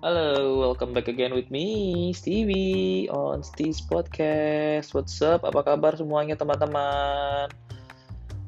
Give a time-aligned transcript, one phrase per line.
[0.00, 4.96] Halo, welcome back again with me, Stevie, on Steve's Podcast.
[4.96, 5.44] What's up?
[5.44, 7.52] Apa kabar semuanya teman-teman?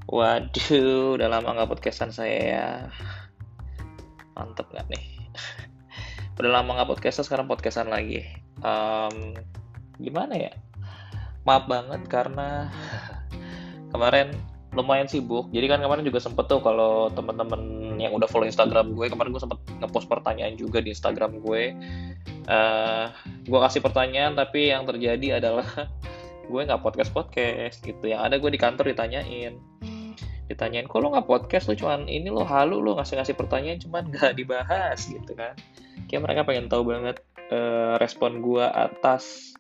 [0.09, 2.69] Waduh, udah lama nggak podcastan saya ya.
[4.33, 5.05] Mantep nggak nih?
[6.41, 8.25] Udah lama nggak podcastan, sekarang podcastan lagi.
[8.65, 9.37] Um,
[10.01, 10.57] gimana ya?
[11.45, 12.73] Maaf banget karena
[13.93, 14.33] kemarin
[14.73, 15.53] lumayan sibuk.
[15.53, 17.61] Jadi kan kemarin juga sempet tuh kalau teman-teman
[18.03, 21.73] yang udah follow Instagram gue, kemarin gue sempet ngepost pertanyaan juga di Instagram gue.
[22.51, 23.07] Uh,
[23.47, 25.67] gue kasih pertanyaan, tapi yang terjadi adalah
[26.51, 28.11] gue nggak podcast podcast gitu.
[28.11, 29.55] Yang ada gue di kantor ditanyain,
[30.51, 34.11] ditanyain, kok lo nggak podcast lo cuman ini lo halu lo ngasih ngasih pertanyaan cuman
[34.11, 35.55] nggak dibahas gitu kan?
[36.11, 37.23] Kayak mereka pengen tahu banget
[37.55, 39.55] uh, respon gue atas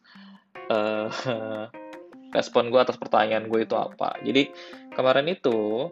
[0.68, 1.09] uh,
[2.37, 4.16] respon gue atas pertanyaan gue itu apa.
[4.24, 4.52] Jadi
[4.96, 5.88] kemarin itu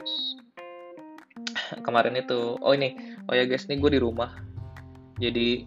[1.86, 2.58] kemarin itu.
[2.58, 2.98] Oh ini.
[3.30, 4.34] Oh ya guys ini gue di rumah.
[5.22, 5.64] Jadi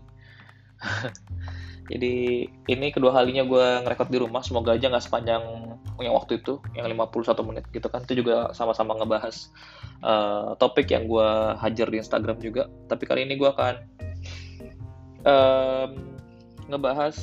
[1.92, 2.14] jadi
[2.48, 4.42] ini kedua kalinya gue ngerekord di rumah.
[4.44, 5.44] Semoga aja nggak sepanjang
[6.02, 8.04] yang waktu itu yang 51 menit gitu kan.
[8.04, 9.52] Itu juga sama-sama ngebahas
[10.04, 12.68] uh, topik yang gue hajar di Instagram juga.
[12.92, 13.76] Tapi kali ini gue akan
[15.24, 15.92] um,
[16.68, 17.16] ngebahas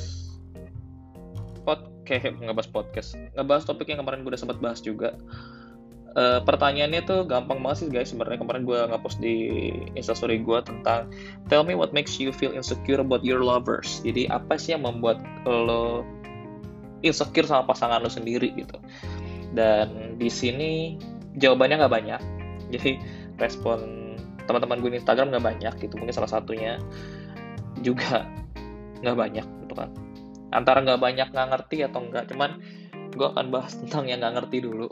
[1.61, 3.09] podcast ngebahas podcast.
[3.37, 5.13] Ngebahas topik yang kemarin gue udah sempat bahas juga
[6.11, 8.11] Uh, pertanyaannya tuh gampang banget sih guys.
[8.11, 9.35] Sebenarnya kemarin gue ngepost di
[9.95, 11.07] instastory gue tentang
[11.47, 14.03] tell me what makes you feel insecure about your lovers.
[14.03, 16.03] Jadi apa sih yang membuat lo
[16.99, 18.75] insecure sama pasangan lo sendiri gitu.
[19.55, 20.99] Dan di sini
[21.39, 22.21] jawabannya nggak banyak.
[22.75, 22.99] Jadi
[23.39, 24.11] respon
[24.51, 25.95] teman-teman gue di Instagram nggak banyak gitu.
[25.95, 26.75] Mungkin salah satunya
[27.79, 28.27] juga
[28.99, 29.87] nggak banyak gitu kan.
[30.51, 32.59] Antara nggak banyak nggak ngerti atau enggak cuman
[33.15, 34.91] gue akan bahas tentang yang nggak ngerti dulu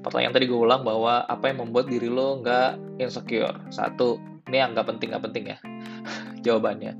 [0.00, 3.56] pertanyaan tadi gue ulang bahwa apa yang membuat diri lo nggak insecure?
[3.68, 4.16] Satu
[4.48, 5.58] ini yang nggak penting nggak penting ya.
[6.44, 6.96] Jawabannya.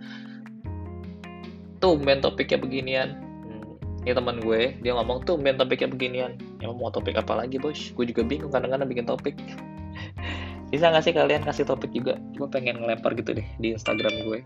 [1.81, 3.17] Tuh main topiknya beginian.
[3.49, 6.37] Hmm, ini teman gue dia ngomong tuh main topiknya beginian.
[6.61, 7.91] Emang mau topik apa lagi bos?
[7.97, 9.37] Gue juga bingung kadang-kadang bikin topik.
[10.71, 12.21] Bisa nggak sih kalian kasih topik juga?
[12.37, 14.45] Gue pengen ngelempar gitu deh di Instagram gue.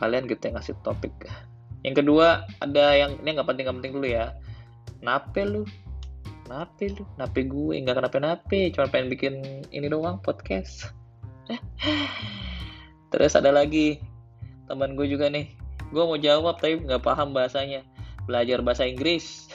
[0.00, 1.12] Kalian gitu yang ngasih topik.
[1.84, 4.34] Yang kedua ada yang ini nggak penting nggak penting dulu ya.
[5.04, 5.62] Nape lu
[6.48, 7.04] nape lu?
[7.18, 8.70] Nape gue nggak kenapa nape.
[8.72, 9.34] Cuma pengen bikin
[9.70, 10.90] ini doang podcast.
[13.14, 14.02] Terus ada lagi
[14.66, 15.50] teman gue juga nih.
[15.94, 17.82] Gue mau jawab tapi nggak paham bahasanya.
[18.26, 19.50] Belajar bahasa Inggris.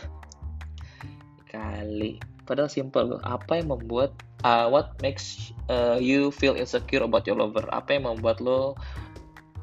[1.52, 2.20] Kali.
[2.48, 4.12] Padahal simple loh apa yang membuat
[4.44, 7.64] uh, what makes uh, you feel insecure about your lover?
[7.72, 8.76] Apa yang membuat lo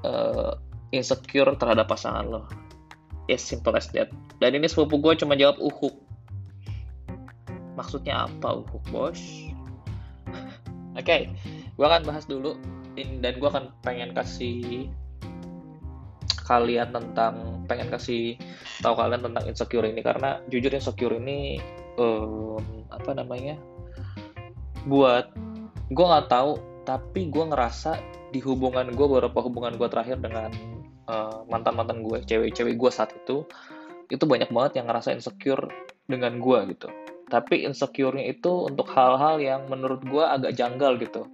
[0.04, 0.56] uh,
[0.92, 2.42] insecure terhadap pasangan lo?
[3.28, 4.08] Yes simple as that.
[4.40, 6.07] Dan ini sepupu gue cuma jawab uhuk
[7.78, 9.22] maksudnya apa uhuk bos
[10.98, 11.30] oke okay,
[11.78, 12.58] gue akan bahas dulu.
[12.98, 14.90] Dan gue akan pengen kasih
[16.42, 18.34] kalian tentang pengen kasih
[18.82, 20.02] tahu kalian tentang insecure ini.
[20.02, 21.62] Karena jujur insecure ini
[21.96, 22.58] um,
[22.90, 23.54] apa namanya?
[24.90, 25.30] Buat
[25.94, 28.02] gue nggak tahu tapi gue ngerasa
[28.34, 30.52] di hubungan gue beberapa hubungan gue terakhir dengan
[31.08, 33.44] uh, mantan mantan gue cewek-cewek gue saat itu
[34.08, 35.68] itu banyak banget yang ngerasa insecure
[36.08, 36.88] dengan gue gitu
[37.28, 41.28] tapi insecure-nya itu untuk hal-hal yang menurut gue agak janggal gitu.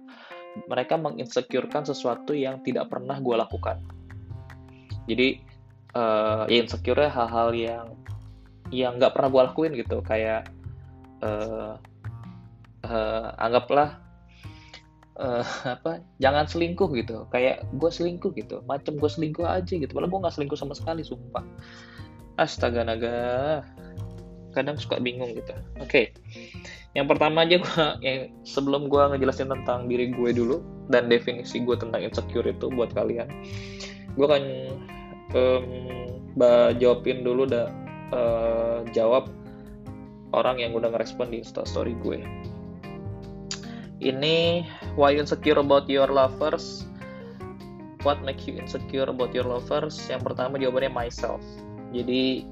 [0.67, 3.79] Mereka menginsecurekan sesuatu yang tidak pernah gue lakukan.
[5.07, 5.39] Jadi
[5.95, 7.87] uh, ya insecure hal-hal yang
[8.71, 10.03] yang nggak pernah gue lakuin gitu.
[10.03, 10.51] Kayak
[11.23, 11.79] uh,
[12.83, 13.99] uh, anggaplah
[15.19, 15.47] uh,
[15.79, 17.27] apa jangan selingkuh gitu.
[17.31, 18.63] Kayak gue selingkuh gitu.
[18.67, 19.91] Macam gue selingkuh aja gitu.
[19.95, 21.43] Malah gue nggak selingkuh sama sekali sumpah.
[22.35, 23.63] Astaga naga
[24.55, 25.51] kadang suka bingung gitu.
[25.83, 26.05] Oke, okay.
[26.95, 31.75] yang pertama aja gue, yang sebelum gue ngejelasin tentang diri gue dulu dan definisi gue
[31.75, 33.27] tentang insecure itu buat kalian,
[34.15, 34.43] gue akan
[35.35, 35.67] um,
[36.79, 37.67] jawabin dulu dah
[38.15, 39.27] uh, jawab
[40.31, 42.23] orang yang udah ngerespon di story gue.
[44.03, 44.67] Ini
[44.99, 46.83] why you insecure about your lovers?
[48.03, 49.97] What make you insecure about your lovers?
[50.11, 51.41] Yang pertama jawabannya myself.
[51.95, 52.43] Jadi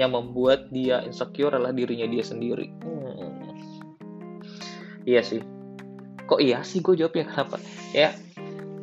[0.00, 2.72] yang membuat dia insecure adalah dirinya dia sendiri.
[2.80, 3.52] Hmm.
[5.04, 5.40] Iya sih.
[6.24, 7.56] Kok iya sih gue jawabnya kenapa?
[7.92, 8.14] Ya,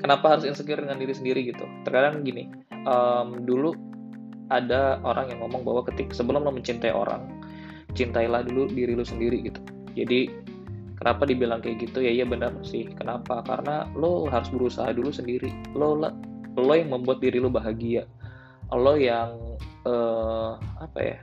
[0.04, 1.66] kenapa harus insecure dengan diri sendiri gitu?
[1.88, 2.52] Terkadang gini,
[2.86, 3.74] um, dulu
[4.50, 7.26] ada orang yang ngomong bahwa ketik sebelum lo mencintai orang,
[7.94, 9.62] cintailah dulu diri lo sendiri gitu.
[9.98, 10.30] Jadi
[11.00, 12.04] kenapa dibilang kayak gitu?
[12.04, 12.86] Ya iya benar sih.
[12.94, 13.42] Kenapa?
[13.48, 15.50] Karena lo harus berusaha dulu sendiri.
[15.74, 15.98] Lo
[16.60, 18.04] lo yang membuat diri lo bahagia.
[18.70, 19.58] Lo yang
[19.89, 21.18] uh, apa ya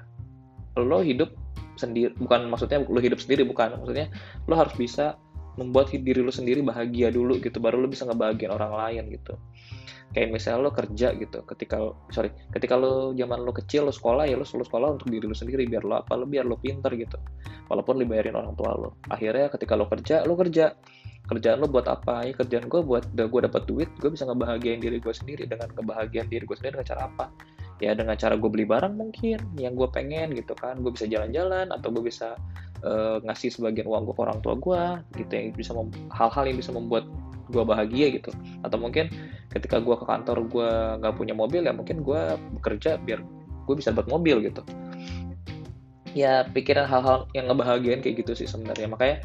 [0.77, 1.33] lo hidup
[1.77, 3.77] sendiri bukan maksudnya lo hidup sendiri bukan.
[3.79, 4.11] Maksudnya
[4.49, 5.17] lo harus bisa
[5.57, 9.37] membuat diri lu sendiri bahagia dulu gitu baru lu bisa ngebahagiain orang lain gitu.
[10.13, 11.77] Kayak misalnya lo kerja gitu ketika
[12.13, 15.37] sorry ketika lo zaman lo kecil lo sekolah ya lo selalu sekolah untuk diri lo
[15.37, 17.17] sendiri biar lo apa lo biar lo pinter gitu.
[17.73, 19.01] Walaupun dibayarin orang tua lo.
[19.09, 20.77] Akhirnya ketika lo kerja lo kerja.
[21.27, 22.23] Kerjaan lo buat apa?
[22.23, 25.51] Ya kerjaan gue buat gue dapat duit gue bisa ngebahagiain diri gue sendiri.
[25.51, 27.27] Dengan kebahagiaan diri gue sendiri dengan cara apa
[27.83, 30.81] ya dengan cara gue beli barang mungkin yang gue pengen gitu kan.
[30.81, 32.37] Gue bisa jalan-jalan atau gue bisa
[32.85, 34.83] uh, ngasih sebagian uang gue ke orang tua gue
[35.23, 35.73] gitu yang bisa
[36.13, 37.05] hal-hal yang bisa membuat
[37.53, 38.31] gue bahagia gitu.
[38.65, 39.13] Atau mungkin
[39.53, 40.71] ketika gue ke kantor gue
[41.03, 42.21] nggak punya mobil ya mungkin gue
[42.61, 43.21] bekerja biar
[43.67, 44.65] gue bisa buat mobil gitu.
[46.17, 48.89] Ya pikiran hal-hal yang ngebahagiain kayak gitu sih sebenarnya.
[48.89, 49.17] Makanya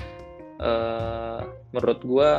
[0.60, 1.40] uh,
[1.72, 2.30] menurut gue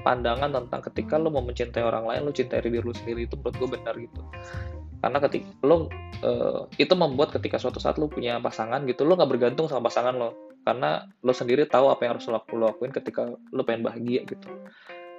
[0.00, 3.56] pandangan tentang ketika lo mau mencintai orang lain lo cintai diri lo sendiri itu menurut
[3.60, 4.22] gue benar gitu
[5.00, 5.88] karena ketika lo
[6.20, 10.12] uh, itu membuat ketika suatu saat lo punya pasangan gitu lo nggak bergantung sama pasangan
[10.12, 10.30] lo.
[10.60, 14.48] Karena lo sendiri tahu apa yang harus lo, lo lakuin ketika lo pengen bahagia gitu.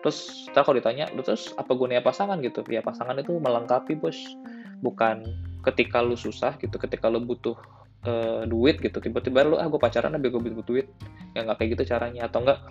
[0.05, 2.37] Terus kita kalau ditanya lo terus apa gunanya pasangan?
[2.45, 2.61] gitu.
[2.69, 4.17] Ya pasangan itu melengkapi bos.
[4.85, 5.25] Bukan
[5.65, 7.57] ketika lo susah gitu ketika lo butuh
[8.05, 9.01] uh, duit gitu.
[9.01, 10.87] Tiba-tiba lu ah gue pacaran biar gue butuh duit.
[11.33, 12.29] Ya nggak kayak gitu caranya.
[12.29, 12.61] Atau enggak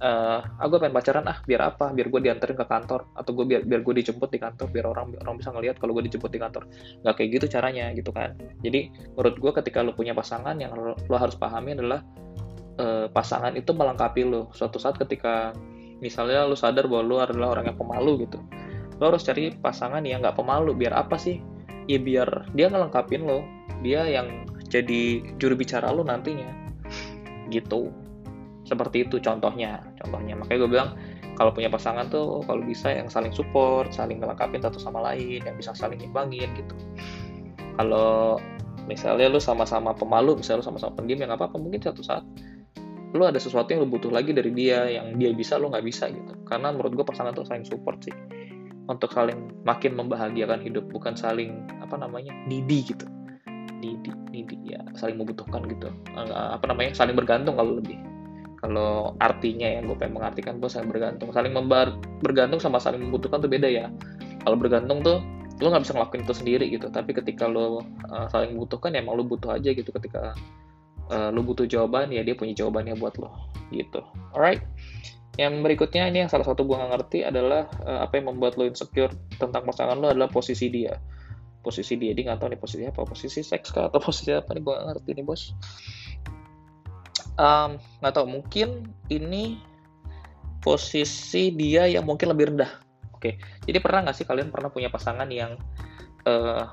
[0.00, 1.92] uh, ah gue pengen pacaran ah biar apa?
[1.92, 3.08] Biar gue dianterin ke kantor.
[3.16, 6.04] Atau gue biar biar gue dijemput di kantor biar orang orang bisa ngelihat kalau gue
[6.08, 6.68] dijemput di kantor.
[7.04, 8.36] Nggak kayak gitu caranya gitu kan.
[8.60, 12.00] Jadi menurut gue ketika lo punya pasangan yang lo, harus pahami adalah
[12.80, 15.56] uh, pasangan itu melengkapi lo suatu saat ketika
[16.04, 18.38] misalnya lo sadar bahwa lo adalah orang yang pemalu gitu.
[19.00, 20.76] Lo harus cari pasangan yang nggak pemalu.
[20.76, 21.40] Biar apa sih?
[21.86, 23.44] Ya biar dia ngelengkapin lo.
[23.84, 26.48] Dia yang jadi juru bicara lo nantinya.
[27.46, 28.05] Gitu
[28.66, 29.80] seperti itu contohnya.
[30.02, 30.34] Contohnya.
[30.34, 30.90] Makanya gue bilang
[31.38, 35.54] kalau punya pasangan tuh kalau bisa yang saling support saling melengkapi satu sama lain yang
[35.54, 36.74] bisa saling imbangin gitu.
[37.78, 38.42] Kalau
[38.90, 41.56] misalnya lu sama-sama pemalu misalnya lu sama-sama pendiam yang apa-apa.
[41.62, 42.26] Mungkin satu saat
[43.14, 46.10] lu ada sesuatu yang lu butuh lagi dari dia yang dia bisa lu nggak bisa
[46.10, 46.34] gitu.
[46.44, 48.12] Karena menurut gue pasangan tuh saling support sih.
[48.86, 53.06] Untuk saling makin membahagiakan hidup bukan saling apa namanya needy gitu.
[53.82, 54.80] Needy needy ya.
[54.96, 55.92] Saling membutuhkan gitu.
[56.32, 57.98] Apa namanya saling bergantung kalau lebih
[58.66, 61.30] kalau artinya ya gue pengen mengartikan tuh saling bergantung.
[61.30, 63.86] Saling membar bergantung sama saling membutuhkan tuh beda ya.
[64.42, 65.22] Kalau bergantung tuh
[65.62, 66.90] lo nggak bisa ngelakuin itu sendiri gitu.
[66.90, 69.86] Tapi ketika lo uh, saling membutuhkan ya emang lo butuh aja gitu.
[69.94, 70.34] Ketika
[71.14, 73.30] uh, lo butuh jawaban ya dia punya jawabannya buat lo
[73.70, 74.02] gitu.
[74.34, 74.66] Alright.
[75.38, 78.66] Yang berikutnya ini yang salah satu gue nggak ngerti adalah uh, apa yang membuat lo
[78.66, 80.98] insecure tentang pasangan lo adalah posisi dia.
[81.62, 83.06] Posisi dia dia nggak tahu nih posisi apa.
[83.06, 84.62] Posisi seks kah atau posisi apa nih?
[84.66, 85.54] Gue nggak ngerti nih bos
[87.36, 89.60] um, tahu mungkin ini
[90.60, 92.82] posisi dia yang mungkin lebih rendah.
[93.16, 95.56] Oke jadi pernah nggak sih kalian pernah punya pasangan yang
[96.28, 96.64] uh,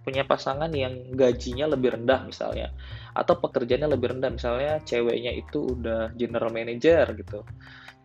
[0.00, 2.72] punya pasangan yang gajinya lebih rendah misalnya?
[3.12, 7.44] Atau pekerjaannya lebih rendah misalnya ceweknya itu udah general manager gitu.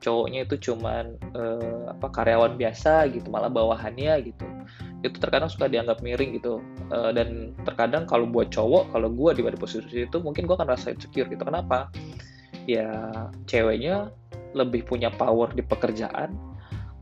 [0.03, 4.45] Cowoknya itu cuman uh, apa karyawan biasa gitu malah bawahannya gitu
[5.05, 6.59] itu terkadang suka dianggap miring gitu.
[6.89, 10.69] Uh, dan terkadang kalau buat cowok kalau gue di pada posisi itu mungkin gue akan
[10.69, 11.43] rasa insecure gitu.
[11.45, 11.93] Kenapa?
[12.65, 12.89] Ya
[13.45, 14.09] ceweknya
[14.55, 16.33] lebih punya power di pekerjaan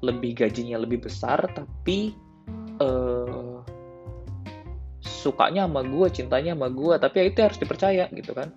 [0.04, 2.12] lebih gajinya lebih besar tapi
[2.84, 3.64] uh,
[5.00, 8.52] sukanya sama gue cintanya sama gue tapi ya itu harus dipercaya gitu kan.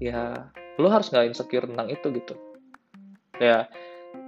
[0.00, 0.48] Ya
[0.80, 2.34] lo harus nggak insecure tentang itu gitu.
[3.36, 3.68] Ya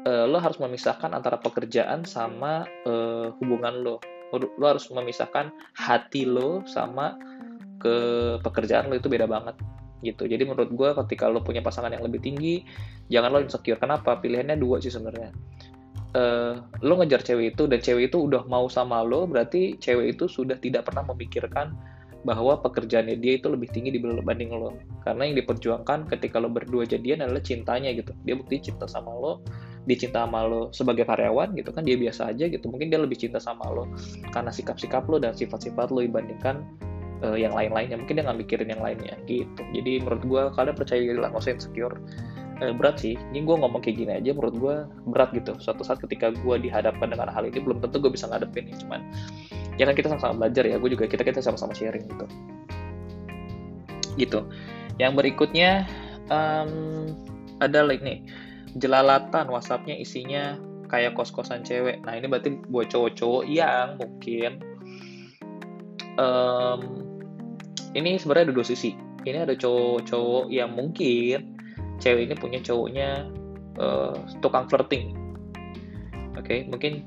[0.05, 3.97] uh, lo harus memisahkan antara pekerjaan sama uh, hubungan lo
[4.33, 7.17] lo harus memisahkan hati lo sama
[7.79, 7.97] ke
[8.43, 9.57] pekerjaan lo itu beda banget
[10.03, 10.31] gitu.
[10.31, 12.63] Jadi menurut gue ketika lo punya pasangan yang lebih tinggi
[13.11, 13.79] jangan lo insecure.
[13.79, 14.19] Kenapa?
[14.19, 15.35] Pilihannya dua sih sebenarnya.
[16.17, 20.25] Uh, lo ngejar cewek itu dan cewek itu udah mau sama lo berarti cewek itu
[20.25, 21.77] sudah tidak pernah memikirkan
[22.25, 24.75] bahwa pekerjaannya dia itu lebih tinggi dibanding lo.
[25.05, 28.15] Karena yang diperjuangkan ketika lo berdua jadian adalah cintanya gitu.
[28.27, 29.43] Dia bukti cinta sama lo
[29.89, 32.69] dia cinta sama lo sebagai karyawan gitu kan dia biasa aja gitu.
[32.69, 33.89] Mungkin dia lebih cinta sama lo
[34.29, 36.61] karena sikap-sikap lo dan sifat-sifat lo dibandingkan
[37.25, 37.97] uh, yang lain-lainnya.
[37.97, 39.63] Mungkin dia nggak mikirin yang lainnya gitu.
[39.73, 41.97] Jadi menurut gue kalian percaya diri lah nggak usah insecure.
[42.61, 43.17] Uh, berat sih.
[43.17, 44.75] Ini gue ngomong kayak gini aja menurut gue
[45.09, 45.57] berat gitu.
[45.57, 49.01] Suatu saat ketika gue dihadapkan dengan hal ini belum tentu gue bisa ngadepin ya cuman
[49.81, 50.77] ya kan kita sama-sama belajar ya.
[50.77, 52.27] Gue juga kita kita sama-sama sharing gitu.
[54.21, 54.41] Gitu.
[55.01, 55.89] Yang berikutnya
[56.29, 57.09] um,
[57.65, 58.21] ada like nih
[58.77, 60.59] jelalatan WhatsAppnya isinya
[60.89, 62.01] kayak kos-kosan cewek.
[62.05, 64.61] Nah ini berarti buat cowok-cowok yang mungkin.
[66.19, 66.81] Um,
[67.95, 68.97] ini sebenarnya ada dua sisi.
[69.25, 71.57] Ini ada cowok-cowok yang mungkin
[72.01, 73.29] cewek ini punya cowoknya
[73.79, 75.13] uh, tukang flirting.
[76.35, 76.59] Oke okay?
[76.67, 77.05] mungkin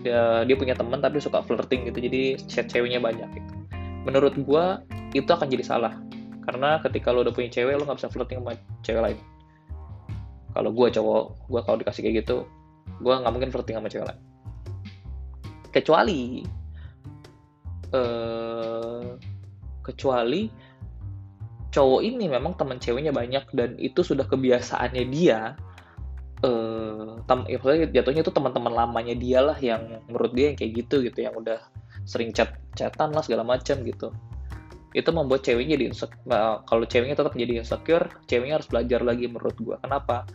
[0.00, 3.52] dia, dia punya teman tapi suka flirting gitu jadi chat ceweknya banyak gitu.
[4.06, 4.64] Menurut gue
[5.14, 5.94] itu akan jadi salah.
[6.40, 9.18] Karena ketika lo udah punya cewek lo nggak bisa flirting sama cewek lain
[10.54, 12.36] kalau gue cowok gue kalau dikasih kayak gitu
[13.00, 14.20] gue nggak mungkin flirting sama cewek lain.
[15.70, 16.22] Kecuali
[17.94, 19.14] uh,
[19.86, 20.50] kecuali
[21.70, 25.54] cowok ini memang teman ceweknya banyak dan itu sudah kebiasaannya dia
[26.40, 31.04] eh tem ya, jatuhnya itu teman-teman lamanya dia lah yang menurut dia yang kayak gitu
[31.04, 31.60] gitu yang udah
[32.08, 34.08] sering chat chatan lah segala macam gitu
[34.90, 35.86] itu membuat ceweknya jadi
[36.26, 39.76] nah, kalau ceweknya tetap jadi insecure ceweknya harus belajar lagi menurut gua.
[39.78, 40.26] Kenapa?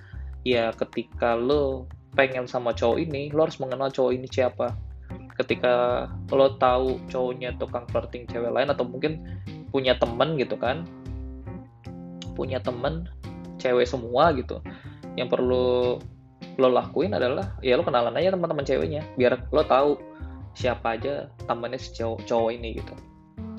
[0.48, 4.72] Ya ketika lo pengen sama cowok ini lo harus mengenal cowok ini siapa.
[5.36, 9.20] Ketika lo tahu cowoknya tukang flirting cewek lain atau mungkin
[9.76, 10.88] punya temen gitu kan
[12.36, 13.12] punya temen
[13.60, 14.64] cewek semua gitu
[15.20, 16.00] yang perlu
[16.56, 20.00] lo lakuin adalah ya lo kenalan aja teman-teman ceweknya biar lo tahu
[20.56, 22.96] siapa aja temennya si cowok, cowok ini gitu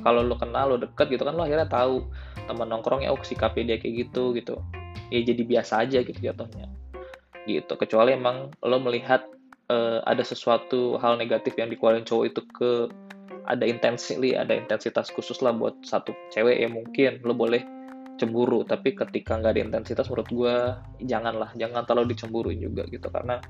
[0.06, 2.06] kalau lo kenal lo deket gitu kan lo akhirnya tahu
[2.46, 4.62] teman nongkrongnya oh sikapnya dia kayak gitu gitu.
[5.10, 6.70] Ya jadi biasa aja gitu jatuhnya.
[7.50, 7.74] Gitu.
[7.74, 9.26] Kecuali emang lo melihat
[9.66, 12.70] uh, ada sesuatu hal negatif yang dikeluarin cowok itu ke
[13.50, 17.18] ada intensi ada intensitas khusus lah buat satu cewek ya mungkin.
[17.26, 17.66] Lo boleh
[18.16, 20.54] cemburu tapi ketika nggak ada intensitas menurut gue
[21.02, 21.50] janganlah.
[21.58, 23.10] Jangan terlalu dicemburuin juga gitu.
[23.10, 23.42] Karena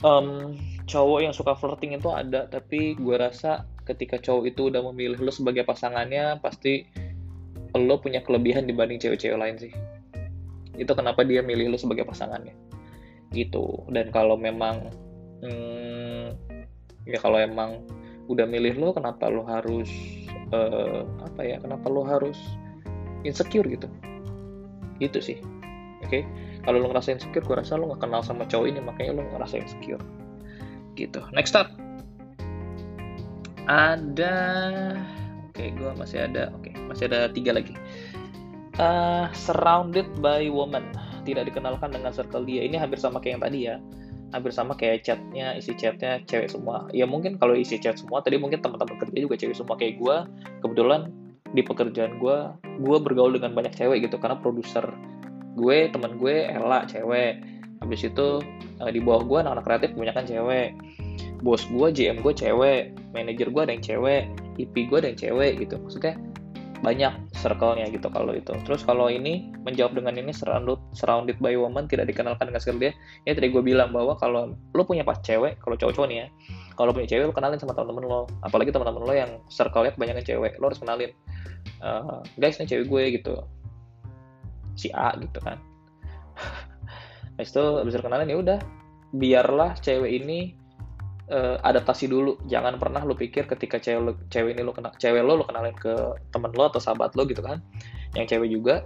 [0.00, 0.56] um,
[0.88, 5.32] cowok yang suka flirting itu ada tapi gue rasa ketika cowok itu udah memilih lo
[5.32, 6.88] sebagai pasangannya pasti
[7.74, 9.72] lo punya kelebihan dibanding cewek-cewek lain sih.
[10.74, 12.54] Itu kenapa dia milih lo sebagai pasangannya.
[13.34, 13.84] Gitu.
[13.92, 14.88] Dan kalau memang
[15.44, 16.34] hmm,
[17.04, 17.84] ya kalau emang
[18.30, 19.90] udah milih lo kenapa lo harus
[20.54, 22.38] uh, apa ya kenapa lo harus
[23.26, 23.90] insecure gitu?
[25.02, 25.38] Itu sih.
[26.04, 26.20] Oke?
[26.20, 26.24] Okay?
[26.64, 29.60] kalau lo ngerasa insecure gue rasa lo gak kenal sama cowok ini makanya lo ngerasa
[29.60, 30.00] insecure.
[30.96, 31.20] Gitu.
[31.36, 31.83] Next up
[33.66, 34.36] ada.
[35.50, 36.50] Oke okay, gue masih ada.
[36.56, 37.74] Oke okay, masih ada tiga lagi.
[38.76, 40.84] Uh, surrounded by woman.
[41.24, 42.66] Tidak dikenalkan dengan circle dia.
[42.66, 43.76] Ini hampir sama kayak yang tadi ya.
[44.34, 46.90] Hampir sama kayak chatnya isi chatnya cewek semua.
[46.90, 50.16] Ya mungkin kalau isi chat semua tadi mungkin teman-teman kerja juga cewek semua kayak gue
[50.60, 51.08] kebetulan
[51.54, 52.36] di pekerjaan gue
[52.82, 54.18] gue bergaul dengan banyak cewek gitu.
[54.18, 54.84] Karena produser
[55.54, 57.40] gue teman gue Ella cewek.
[57.78, 58.42] Habis itu
[58.82, 60.68] eh, di bawah gue anak-anak kreatif kebanyakan cewek
[61.44, 64.24] bos gue JM gue cewek manajer gue ada yang cewek
[64.56, 66.16] IP gue ada yang cewek gitu maksudnya
[66.84, 68.52] banyak circle-nya gitu kalau itu.
[68.68, 72.92] Terus kalau ini menjawab dengan ini surrounded, surrounded by woman tidak dikenalkan dengan skill dia.
[73.24, 76.26] Ya tadi gue bilang bahwa kalau lo punya pas cewek, kalau cowok-cowok nih ya,
[76.76, 78.20] kalau punya cewek lo kenalin sama teman-teman lo.
[78.44, 81.10] Apalagi teman-teman lo yang circle-nya kebanyakan cewek, lo harus kenalin.
[81.80, 83.34] Uh, guys, ini cewek gue gitu.
[84.76, 85.56] Si A gitu kan.
[87.40, 88.58] Habis itu bisa kenalin ya udah,
[89.16, 90.52] biarlah cewek ini
[91.30, 92.40] uh, adaptasi dulu.
[92.50, 95.76] Jangan pernah lu pikir ketika cewek lu, cewek ini lu kenal cewek lo lu kenalin
[95.76, 95.92] ke
[96.34, 97.60] temen lo atau sahabat lo gitu kan
[98.14, 98.84] yang cewek juga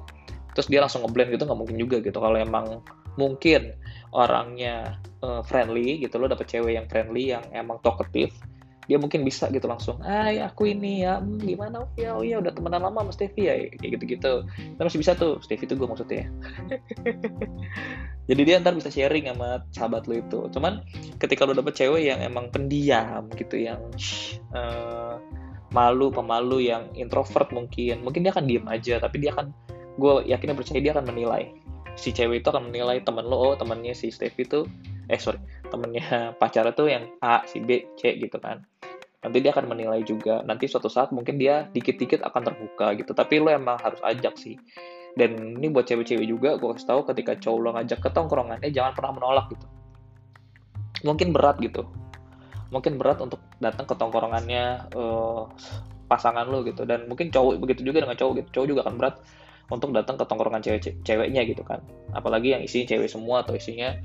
[0.57, 2.18] terus dia langsung ngeblend gitu nggak mungkin juga gitu.
[2.18, 2.83] Kalau emang
[3.18, 3.75] mungkin
[4.14, 8.35] orangnya uh, friendly gitu lo dapet cewek yang friendly yang emang talkative
[8.88, 11.85] dia mungkin bisa gitu langsung ah ya aku ini ya hmm, gimana?
[11.85, 14.33] Oh ya oh ya udah temenan lama sama Stevie ya kayak gitu gitu
[14.80, 16.25] terus bisa tuh Stevie itu gue maksudnya.
[18.28, 20.40] Jadi dia ntar bisa sharing sama sahabat lo itu.
[20.52, 20.85] Cuman
[21.21, 23.80] ketika lo dapet cewek yang emang pendiam gitu yang
[24.57, 25.21] uh,
[25.73, 29.52] malu pemalu yang introvert mungkin mungkin dia akan diem aja tapi dia akan
[30.00, 31.52] gue yakin percaya dia akan menilai.
[31.99, 34.64] Si cewek itu akan menilai temen lo oh temennya si Stevie itu
[35.09, 36.04] eh sorry temennya
[36.40, 38.64] pacar itu yang A si B C gitu kan
[39.19, 40.43] nanti dia akan menilai juga.
[40.47, 43.13] Nanti suatu saat mungkin dia dikit-dikit akan terbuka gitu.
[43.15, 44.55] Tapi lo emang harus ajak sih.
[45.19, 48.93] Dan ini buat cewek-cewek juga gue kasih tahu ketika cowok lo ngajak ke tongkrongannya jangan
[48.95, 49.67] pernah menolak gitu.
[51.03, 51.83] Mungkin berat gitu.
[52.71, 55.51] Mungkin berat untuk datang ke tongkrongannya uh,
[56.07, 56.87] pasangan lo gitu.
[56.87, 58.49] Dan mungkin cowok begitu juga dengan cowok gitu.
[58.61, 59.17] Cowok juga akan berat
[59.69, 61.83] untuk datang ke tongkrongan cewek ceweknya gitu kan.
[62.15, 63.99] Apalagi yang isinya cewek semua atau isinya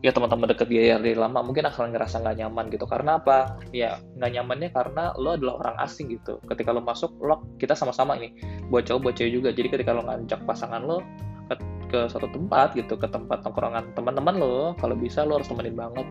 [0.00, 2.88] ya teman-teman deket dia dari lama mungkin akan ngerasa nggak nyaman gitu.
[2.88, 3.60] Karena apa?
[3.70, 6.40] Ya nggak nyamannya karena lo adalah orang asing gitu.
[6.48, 8.32] Ketika lo masuk lo kita sama-sama ini
[8.72, 9.48] buat cowok buat cewek juga.
[9.52, 11.04] Jadi ketika lo ngajak pasangan lo
[11.52, 11.54] ke,
[11.92, 16.08] ke satu tempat gitu ke tempat tongkrongan teman-teman lo kalau bisa lo harus temenin banget.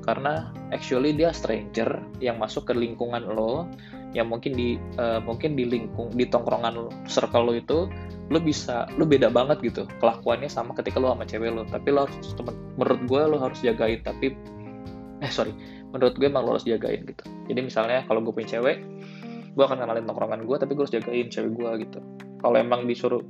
[0.00, 3.68] Karena actually dia stranger yang masuk ke lingkungan lo
[4.10, 7.86] yang mungkin di uh, mungkin di lingkung di tongkrongan circle lo itu
[8.30, 12.06] lo bisa lo beda banget gitu kelakuannya sama ketika lo sama cewek lo tapi lo
[12.06, 14.34] harus temen menurut gue lo harus jagain tapi
[15.22, 15.54] eh sorry
[15.90, 17.24] menurut gue emang lo harus jagain gitu.
[17.50, 18.78] Jadi misalnya kalau gue punya cewek
[19.50, 21.98] gue akan kenalin tongkrongan gue tapi gue harus jagain cewek gue gitu.
[22.40, 23.22] Kalau emang disuruh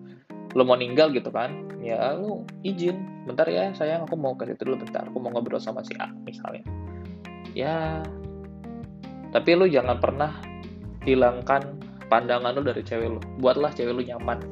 [0.51, 3.25] lo mau ninggal gitu kan ya lo izin.
[3.25, 5.09] Bentar ya sayang aku mau ke situ dulu bentar.
[5.09, 6.65] Aku mau ngobrol sama si A misalnya.
[7.57, 8.05] Ya
[9.33, 10.51] tapi lo jangan pernah
[11.05, 11.81] hilangkan
[12.11, 13.21] pandangan lu dari cewek lu.
[13.39, 14.43] Buatlah cewek lu nyaman.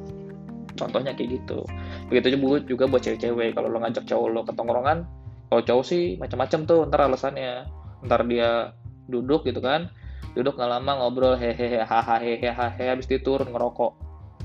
[0.79, 1.67] Contohnya kayak gitu.
[2.07, 3.53] Begitu juga juga buat cewek-cewek.
[3.53, 5.03] Kalau lo ngajak cowok lo ke tongkrongan
[5.49, 7.67] kalau cowok sih macam-macam tuh ntar alasannya.
[8.05, 8.71] Ntar dia
[9.09, 9.89] duduk gitu kan
[10.37, 13.91] duduk nggak lama ngobrol hehehe hahaha hehehe habis itu turun ngerokok.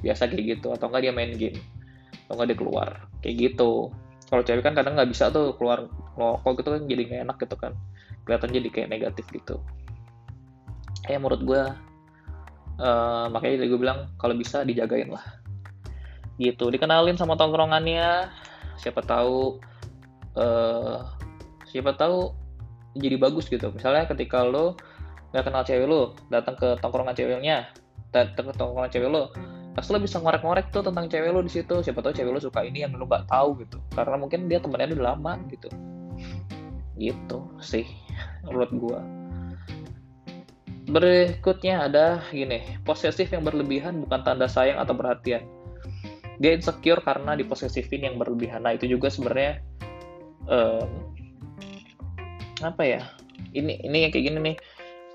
[0.02, 0.74] Biasa kayak gitu.
[0.74, 1.60] Atau enggak dia main game.
[2.26, 2.88] Atau enggak dia keluar.
[3.22, 3.94] Kayak gitu.
[4.26, 5.86] Kalau cewek kan kadang nggak bisa tuh keluar
[6.18, 7.72] ngerokok gitu kan jadi nggak enak gitu kan.
[8.24, 9.60] Kelihatan jadi kayak negatif gitu.
[11.04, 11.62] Ya menurut gue
[12.78, 15.22] uh, makanya gue bilang kalau bisa dijagain lah.
[16.38, 18.30] Gitu dikenalin sama tongkrongannya.
[18.78, 19.62] Siapa tahu
[20.34, 20.98] uh,
[21.70, 22.34] siapa tahu
[22.98, 23.70] jadi bagus gitu.
[23.74, 24.78] Misalnya ketika lo
[25.34, 27.66] nggak kenal cewek lo datang ke tongkrongan ceweknya
[28.14, 29.34] datang ke tongkrongan cewek lo
[29.74, 31.82] pasti lo bisa ngorek-ngorek tuh tentang cewek lo di situ.
[31.82, 33.78] Siapa tahu cewek lo suka ini yang lo nggak tahu gitu.
[33.94, 35.66] Karena mungkin dia temennya udah lama gitu.
[36.94, 37.86] Gitu sih
[38.46, 39.02] menurut gua
[40.84, 45.44] berikutnya ada gini posesif yang berlebihan bukan tanda sayang atau perhatian.
[46.42, 48.66] Dia insecure karena diposesifin yang berlebihan.
[48.66, 49.62] Nah itu juga sebenarnya
[50.50, 50.88] um,
[52.60, 53.00] apa ya?
[53.54, 54.56] Ini ini yang kayak gini nih.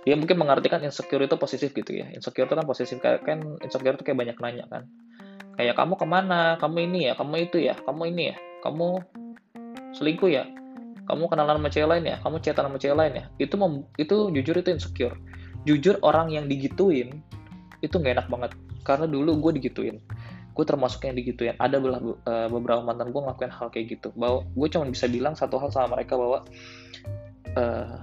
[0.08, 2.08] Dia mungkin mengartikan insecure itu positif gitu ya.
[2.16, 4.84] Insecure itu kan positif kayak kan insecure itu kayak banyak nanya kan.
[5.60, 6.56] Kayak kamu ke mana?
[6.58, 7.14] Kamu ini ya?
[7.20, 7.76] Kamu itu ya?
[7.84, 8.36] Kamu ini ya?
[8.64, 8.88] Kamu
[9.92, 10.48] selingkuh ya?
[11.04, 12.18] Kamu kenalan sama cewek lain ya?
[12.24, 13.26] Kamu chatan sama cewek lain ya?
[13.44, 15.20] Itu mem, itu jujur itu insecure
[15.68, 17.24] jujur orang yang digituin
[17.80, 18.52] itu nggak enak banget.
[18.84, 20.00] Karena dulu gue digituin.
[20.56, 21.56] Gue termasuk yang digituin.
[21.60, 24.12] Ada uh, beberapa mantan gue ngelakuin hal kayak gitu.
[24.16, 26.44] Bahwa gue cuma bisa bilang satu hal sama mereka bahwa
[27.56, 27.98] uh,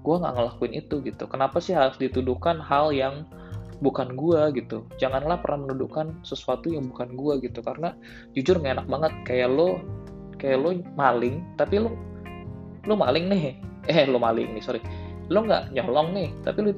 [0.00, 1.24] gue nggak ngelakuin itu gitu.
[1.28, 3.28] Kenapa sih harus dituduhkan hal yang
[3.84, 4.88] bukan gue gitu?
[4.96, 7.60] Janganlah pernah menuduhkan sesuatu yang bukan gue gitu.
[7.60, 7.92] Karena
[8.32, 9.12] jujur nggak enak banget.
[9.28, 9.68] Kayak lo
[10.38, 11.92] kayak lo maling tapi lo
[12.84, 13.44] lo maling nih.
[13.88, 14.84] Eh lo maling nih sorry
[15.28, 16.70] lo nggak nyolong nih tapi lo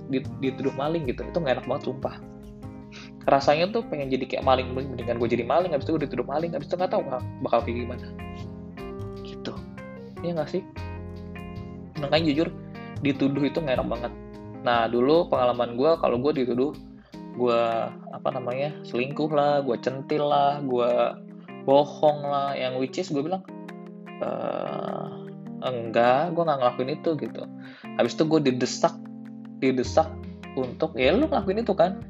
[0.43, 1.23] dituduh maling gitu.
[1.23, 2.15] Itu nggak enak banget sumpah.
[3.31, 6.51] Rasanya tuh pengen jadi kayak maling mendingan gue jadi maling habis itu gue dituduh maling
[6.57, 7.03] habis itu nggak tahu
[7.47, 8.07] bakal kayak gimana.
[9.23, 9.53] Gitu.
[10.27, 10.63] Iya nggak sih?
[12.03, 12.49] Makanya jujur
[13.05, 14.13] dituduh itu nggak enak banget.
[14.67, 16.73] Nah dulu pengalaman gue kalau gue dituduh
[17.39, 17.63] gue
[18.11, 20.91] apa namanya selingkuh lah gue centil lah gue
[21.69, 22.57] bohong lah.
[22.59, 23.45] Yang which is gue bilang
[24.19, 24.29] e,
[25.61, 27.43] enggak gue nggak ngelakuin itu gitu.
[27.97, 28.95] Habis itu gue didesak
[29.61, 30.09] didesak
[30.57, 32.01] untuk ya lu ngelakuin itu kan?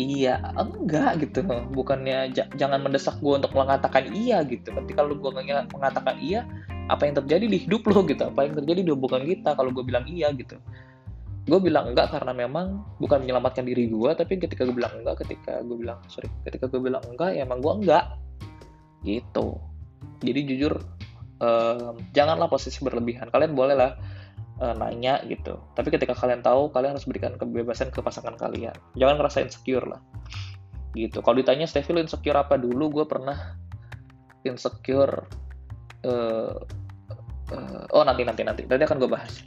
[0.00, 1.44] Iya enggak gitu.
[1.72, 4.72] Bukannya jangan mendesak gue untuk mengatakan iya gitu.
[4.72, 5.32] Ketika lu gue
[5.68, 6.48] mengatakan iya
[6.88, 8.28] apa yang terjadi di hidup lo gitu.
[8.28, 10.56] Apa yang terjadi di hubungan kita kalau gue bilang iya gitu.
[11.42, 15.60] Gue bilang enggak karena memang bukan menyelamatkan diri gue tapi ketika gue bilang enggak ketika
[15.60, 18.04] gue bilang sorry ketika gue bilang enggak ya emang gue enggak
[19.02, 19.58] gitu.
[20.22, 20.78] Jadi jujur
[22.14, 23.28] janganlah posisi berlebihan.
[23.28, 23.98] Kalian boleh lah
[24.62, 25.58] uh, nanya gitu.
[25.74, 28.74] Tapi ketika kalian tahu kalian harus berikan kebebasan ke pasangan kalian.
[28.94, 30.00] Jangan ngerasa insecure lah.
[30.94, 31.18] Gitu.
[31.24, 32.54] Kalau ditanya Stevie lo insecure apa?
[32.54, 33.58] Dulu gue pernah
[34.46, 35.26] insecure
[36.06, 36.54] uh,
[37.50, 38.62] uh, oh nanti nanti nanti.
[38.68, 39.42] Tadi akan gue bahas.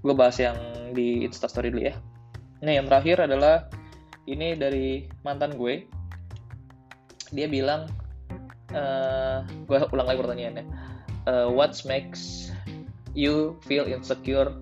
[0.00, 0.56] Gue bahas yang
[0.96, 1.94] di instastory dulu ya.
[2.64, 3.70] Nah yang terakhir adalah
[4.26, 5.86] ini dari mantan gue.
[7.30, 7.86] Dia bilang
[8.74, 10.89] uh, gue ulang lagi pertanyaannya
[11.26, 12.52] uh, what makes
[13.12, 14.54] you feel insecure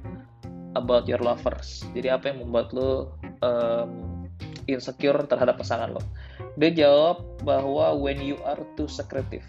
[0.74, 1.84] about your lovers?
[1.92, 3.12] Jadi apa yang membuat lo
[3.44, 4.24] um,
[4.66, 6.02] insecure terhadap pasangan lo?
[6.58, 9.44] Dia jawab bahwa when you are too secretive.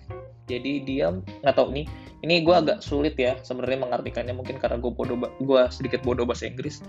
[0.50, 1.86] Jadi dia nggak tahu nih
[2.26, 4.34] ini gue agak sulit ya sebenarnya mengartikannya.
[4.34, 6.82] Mungkin karena gue bodoh gue sedikit bodoh bahasa Inggris.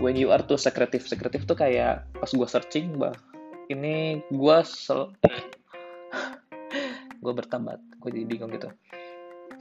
[0.00, 3.12] When you are too secretive secretive tuh kayak pas gue searching bah
[3.70, 5.14] ini gue sel
[7.22, 8.72] gue bertambat gue jadi bingung gitu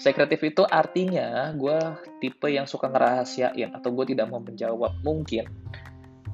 [0.01, 1.77] Sekretif itu artinya gue
[2.17, 4.97] tipe yang suka ngerahasiain atau gue tidak mau menjawab.
[5.05, 5.45] Mungkin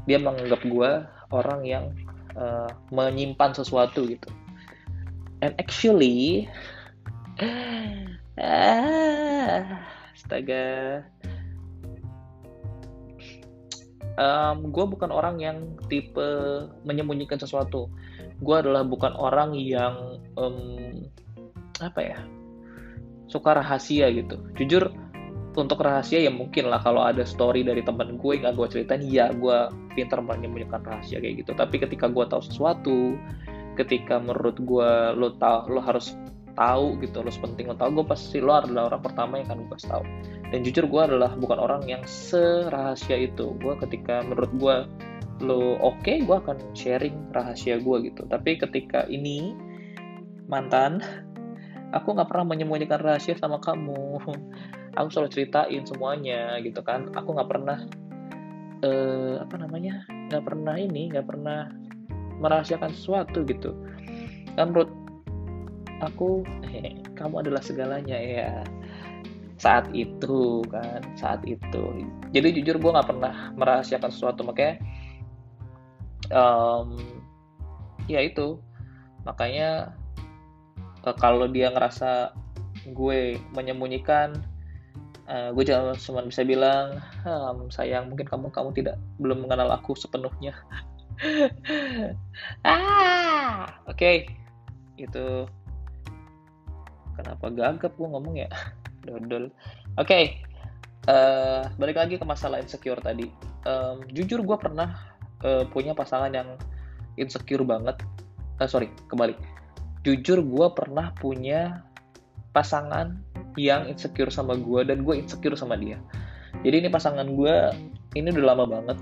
[0.07, 0.91] dia menganggap gue
[1.35, 1.91] orang yang
[2.39, 4.31] uh, menyimpan sesuatu gitu.
[5.43, 6.47] And actually,
[8.39, 9.83] ah,
[10.15, 11.03] astaga,
[14.15, 16.29] um, gue bukan orang yang tipe
[16.87, 17.91] menyembunyikan sesuatu.
[18.39, 21.03] Gue adalah bukan orang yang um,
[21.83, 22.19] apa ya?
[23.37, 24.41] Suka rahasia gitu.
[24.57, 24.89] Jujur
[25.57, 26.81] untuk rahasia ya mungkin lah.
[26.81, 31.45] Kalau ada story dari temen gue nggak gue ceritain ya gue pintar menyembunyikan rahasia kayak
[31.45, 31.53] gitu.
[31.53, 33.13] Tapi ketika gue tahu sesuatu
[33.77, 36.17] ketika menurut gue lo tahu lo harus
[36.57, 39.77] tahu gitu lo penting lo tahu gue pasti lo adalah orang pertama yang akan gue
[39.77, 40.03] tahu
[40.49, 43.53] dan jujur gue adalah bukan orang yang serahasia itu.
[43.59, 44.75] Gue ketika menurut gue
[45.45, 48.25] lo oke okay, gue akan sharing rahasia gue gitu.
[48.25, 49.53] Tapi ketika ini
[50.47, 51.03] mantan
[51.95, 54.19] aku nggak pernah menyembunyikan rahasia sama kamu.
[54.97, 57.13] Aku selalu ceritain semuanya gitu kan.
[57.13, 57.85] Aku nggak pernah
[58.81, 61.69] uh, apa namanya nggak pernah ini nggak pernah
[62.41, 63.77] merahasiakan sesuatu gitu.
[64.57, 64.89] Kan menurut
[66.01, 66.41] aku
[66.73, 68.65] eh, kamu adalah segalanya ya.
[69.61, 72.05] Saat itu kan saat itu.
[72.33, 74.41] Jadi jujur gue nggak pernah merahasiakan sesuatu.
[74.41, 74.81] Makanya
[76.33, 76.97] um,
[78.09, 78.57] ya itu.
[79.29, 79.93] Makanya
[81.05, 82.31] uh, kalau dia ngerasa
[82.87, 84.39] gue menyembunyikan
[85.27, 90.55] uh, gue cuma bisa bilang hm, sayang mungkin kamu kamu tidak belum mengenal aku sepenuhnya.
[92.61, 93.97] Ah oke.
[93.97, 94.29] Okay.
[95.01, 95.49] itu.
[97.17, 98.49] Kenapa gagap gue ngomong ya?
[99.05, 99.49] Dodol.
[99.97, 100.23] Oke okay.
[101.09, 103.33] uh, eh, balik lagi ke masalah insecure tadi.
[103.65, 104.93] Um, jujur gue pernah
[105.41, 106.53] uh, punya pasangan yang
[107.17, 107.97] insecure banget.
[108.61, 109.56] Uh, sorry kembali
[110.07, 111.83] jujur gue pernah punya
[112.55, 113.19] pasangan
[113.59, 115.99] yang insecure sama gue dan gue insecure sama dia.
[116.63, 117.55] Jadi ini pasangan gue
[118.15, 118.97] ini udah lama banget.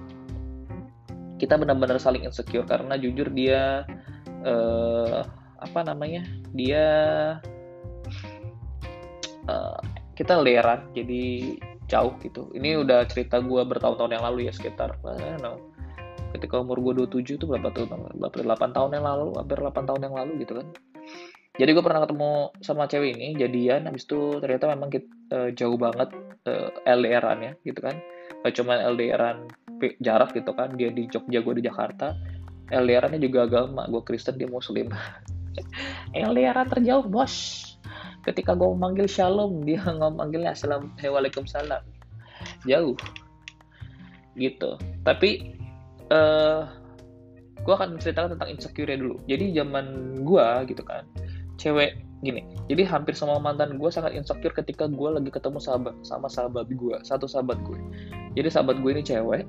[1.37, 3.85] Kita benar-benar saling insecure karena jujur dia
[4.41, 5.21] uh,
[5.61, 6.25] apa namanya
[6.57, 6.83] dia
[9.45, 9.79] uh,
[10.17, 11.53] kita leran jadi
[11.85, 12.49] jauh gitu.
[12.57, 14.97] Ini udah cerita gue bertahun-tahun yang lalu ya sekitar
[15.37, 15.61] know,
[16.33, 20.01] ketika umur gue 27 itu berapa tahun berapa 8 tahun yang lalu hampir 8 tahun
[20.01, 20.67] yang lalu gitu kan
[21.55, 25.49] jadi gue pernah ketemu sama cewek ini jadian habis itu ternyata memang kita, uh, eh,
[25.55, 26.11] jauh banget
[26.51, 27.95] uh, LDRan ya gitu kan.
[28.43, 29.47] Gak cuma LDRan
[30.03, 32.11] jarak gitu kan dia di Jogja gue di Jakarta.
[32.75, 34.91] LDRannya juga agama gue Kristen dia Muslim.
[36.11, 37.63] LDRan terjauh bos.
[38.27, 39.79] Ketika gue memanggil shalom dia
[40.19, 41.79] manggilnya assalamualaikum salam
[42.67, 42.99] jauh.
[44.35, 44.75] Gitu.
[45.07, 45.55] Tapi
[46.11, 46.61] uh, eh,
[47.63, 49.23] gue akan menceritakan tentang insecure dulu.
[49.23, 51.07] Jadi zaman gue gitu kan
[51.55, 52.41] cewek gini.
[52.71, 56.97] Jadi hampir semua mantan gue sangat insecure ketika gue lagi ketemu sahabat sama sahabat gue
[57.05, 57.77] satu sahabat gue
[58.33, 59.45] jadi sahabat gue ini cewek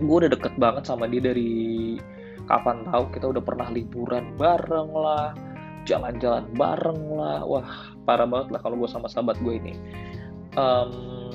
[0.00, 1.96] gue udah deket banget sama dia dari
[2.46, 5.32] kapan tahu kita udah pernah liburan bareng lah
[5.86, 7.40] jalan-jalan bareng lah.
[7.46, 9.74] Wah parah banget lah kalau gue sama sahabat gue ini.
[10.58, 11.32] Um,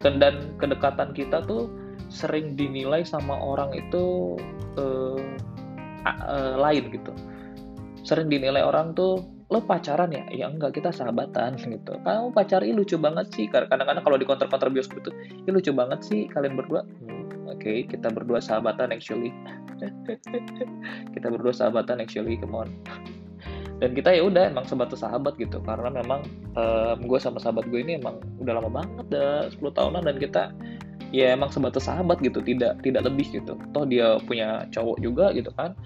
[0.00, 1.66] dan kedekatan kita tuh
[2.06, 4.36] sering dinilai sama orang itu
[4.78, 5.18] uh,
[6.06, 7.10] uh, lain gitu
[8.06, 10.22] sering dinilai orang tuh lo pacaran ya?
[10.30, 11.98] Ya enggak, kita sahabatan gitu.
[12.06, 13.50] Kamu pacar ini lucu banget sih.
[13.50, 15.10] Kadang-kadang kalau di konter-konter bioskop itu,
[15.42, 16.86] ini lucu banget sih kalian berdua.
[16.86, 19.34] Hmm, Oke, okay, kita berdua sahabatan actually.
[21.14, 22.70] kita berdua sahabatan actually, come on
[23.76, 26.24] dan kita ya udah emang sebatas sahabat gitu karena memang
[26.56, 30.42] um, gue sama sahabat gue ini emang udah lama banget udah 10 tahunan dan kita
[31.12, 35.52] ya emang sebatas sahabat gitu tidak tidak lebih gitu toh dia punya cowok juga gitu
[35.54, 35.76] kan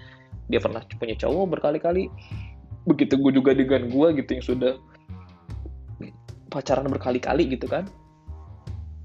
[0.51, 2.11] dia pernah punya cowok berkali-kali.
[2.83, 4.73] Begitu gue juga dengan gue gitu yang sudah
[6.51, 7.87] pacaran berkali-kali gitu kan.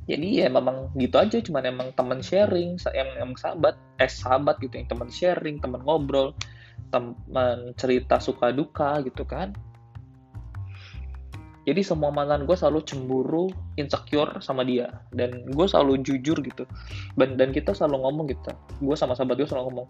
[0.06, 4.78] Jadi ya memang gitu aja cuman emang teman sharing yang emang sahabat eh sahabat gitu
[4.78, 6.30] yang teman sharing teman ngobrol
[6.94, 9.54] teman cerita suka duka gitu kan.
[11.66, 15.02] Jadi semua mantan gue selalu cemburu insecure sama dia.
[15.10, 16.62] Dan gue selalu jujur gitu.
[17.18, 18.54] Dan, dan kita selalu ngomong gitu.
[18.78, 19.88] Gue sama sahabat gue selalu ngomong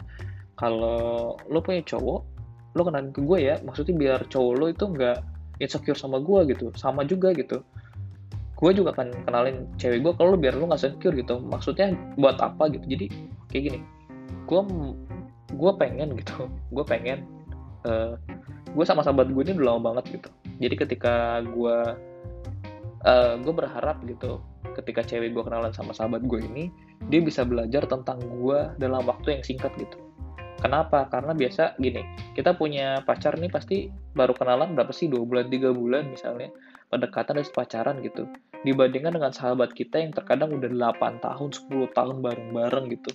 [0.57, 2.21] kalau lo punya cowok
[2.73, 3.55] lo kenalin ke gue ya.
[3.61, 5.17] Maksudnya biar cowok lo itu nggak
[5.61, 6.73] insecure sama gue gitu.
[6.73, 7.61] Sama juga gitu.
[8.57, 11.37] Gue juga akan kenalin cewek gue kalau biar lo nggak secure gitu.
[11.41, 12.85] Maksudnya buat apa gitu.
[12.89, 13.05] Jadi
[13.53, 13.79] kayak gini.
[14.49, 14.61] Gue
[15.53, 16.49] gue pengen gitu.
[16.75, 17.25] Gue pengen
[17.85, 18.17] uh,
[18.67, 20.29] gue sama sahabat gue ini udah lama banget gitu.
[20.57, 21.77] Jadi ketika gue
[23.05, 24.41] uh, gue berharap gitu
[24.77, 26.69] ketika cewek gue kenalan sama sahabat gue ini
[27.09, 29.97] dia bisa belajar tentang gue dalam waktu yang singkat gitu
[30.59, 31.07] kenapa?
[31.07, 35.07] Karena biasa gini kita punya pacar nih pasti baru kenalan berapa sih?
[35.07, 36.51] Dua bulan tiga bulan misalnya
[36.89, 38.27] pendekatan dan pacaran gitu.
[38.65, 43.11] Dibandingkan dengan sahabat kita yang terkadang udah 8 tahun 10 tahun bareng-bareng gitu.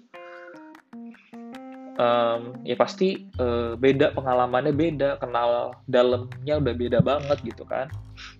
[1.92, 7.92] Um, ya pasti uh, beda pengalamannya beda kenal dalamnya udah beda banget gitu kan.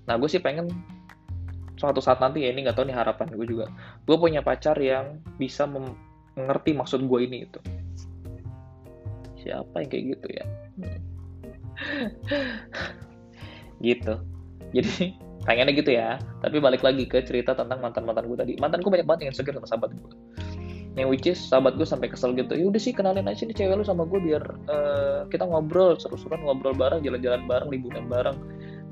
[0.08, 0.72] Nah gue sih pengen
[1.82, 3.66] suatu saat nanti ya ini nggak tahu nih harapan gue juga
[4.06, 7.58] gue punya pacar yang bisa mengerti maksud gue ini itu
[9.42, 10.44] siapa yang kayak gitu ya.
[10.78, 11.00] Hmm.
[13.86, 14.14] gitu.
[14.72, 16.08] Jadi pengennya gitu ya.
[16.40, 18.52] Tapi balik lagi ke cerita tentang mantan mantan gue tadi.
[18.62, 20.12] Mantan gue banyak banget yang insecure sama sahabat gue
[20.92, 22.52] yang which is sahabat gue sampai kesel gitu.
[22.52, 26.44] Ya udah sih kenalin aja nih cewek lu sama gue biar uh, kita ngobrol seru-seruan
[26.44, 28.36] ngobrol bareng jalan-jalan bareng liburan bareng.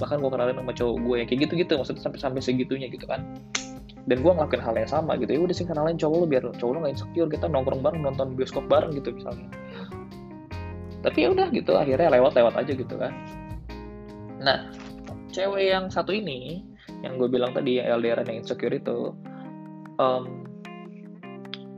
[0.01, 3.37] Bahkan gue kenalin sama cowok gue yang kayak gitu-gitu maksudnya sampai sampai segitunya gitu kan.
[4.09, 5.37] Dan gue ngelakuin hal yang sama gitu.
[5.37, 7.29] Ya udah sih kenalin cowok lu biar cowok lu gak insecure.
[7.29, 9.53] Kita nongkrong bareng nonton bioskop bareng gitu misalnya
[11.01, 13.13] tapi ya udah gitu akhirnya lewat-lewat aja gitu kan.
[14.41, 14.69] Nah
[15.31, 16.65] cewek yang satu ini
[17.01, 19.15] yang gue bilang tadi yang LDR yang insecure itu
[19.97, 20.45] um,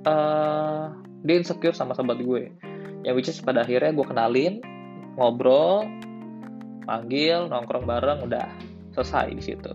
[0.06, 0.90] uh,
[1.22, 2.50] dia insecure sama sahabat gue.
[3.02, 4.54] Yang which is pada akhirnya gue kenalin
[5.18, 5.86] ngobrol
[6.82, 8.46] panggil nongkrong bareng udah
[8.94, 9.72] selesai di situ.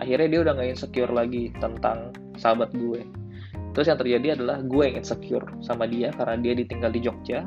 [0.00, 3.04] Akhirnya dia udah nggak insecure lagi tentang sahabat gue.
[3.70, 7.46] Terus yang terjadi adalah gue yang insecure sama dia karena dia ditinggal di Jogja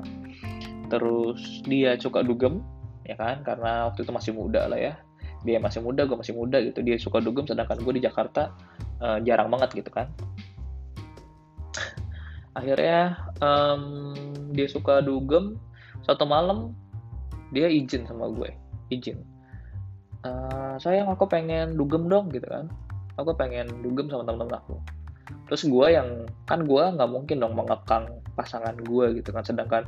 [0.94, 2.62] terus dia suka dugem
[3.10, 3.42] ya kan?
[3.42, 4.94] Karena waktu itu masih muda lah ya.
[5.42, 6.86] Dia masih muda gue masih muda gitu.
[6.86, 8.54] Dia suka dugem sedangkan gue di Jakarta
[9.02, 10.08] uh, jarang banget gitu kan.
[12.60, 14.14] Akhirnya um,
[14.54, 15.58] dia suka dugem.
[16.06, 16.78] Satu malam
[17.50, 18.54] dia izin sama gue.
[18.94, 19.20] Izin.
[20.24, 22.70] Uh, sayang aku pengen dugem dong gitu kan.
[23.18, 24.78] Aku pengen dugem sama temen-temen aku.
[25.52, 26.08] Terus gue yang
[26.48, 29.44] kan gue nggak mungkin dong mengekang pasangan gue gitu kan.
[29.44, 29.84] Sedangkan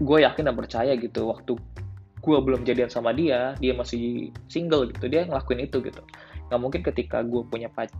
[0.00, 1.54] gue yakin dan percaya gitu waktu
[2.26, 6.02] gue belum jadian sama dia dia masih single gitu dia ngelakuin itu gitu.
[6.50, 7.98] Nggak mungkin ketika gue punya pacar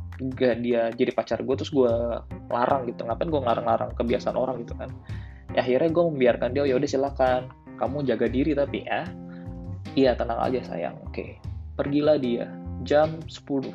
[0.62, 1.92] dia jadi pacar gue terus gue
[2.50, 3.06] larang gitu.
[3.06, 4.90] Ngapain gue ngarang-larang kebiasaan orang gitu kan?
[5.54, 9.06] Ya akhirnya gue membiarkan dia oh, ya udah silakan kamu jaga diri tapi ya
[9.94, 11.38] iya tenang aja sayang oke.
[11.78, 12.50] Pergilah dia
[12.82, 13.70] jam 10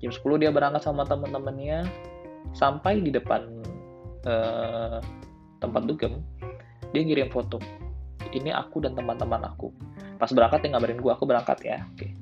[0.00, 1.84] jam 10 dia berangkat sama teman-temannya
[2.56, 3.46] sampai di depan
[4.26, 4.98] uh,
[5.60, 6.18] tempat dugem
[6.90, 7.58] dia ngirim foto
[8.30, 9.74] ini aku dan teman-teman aku.
[10.22, 11.82] Pas berangkat dia ngabarin gue aku berangkat ya.
[11.90, 12.14] Oke.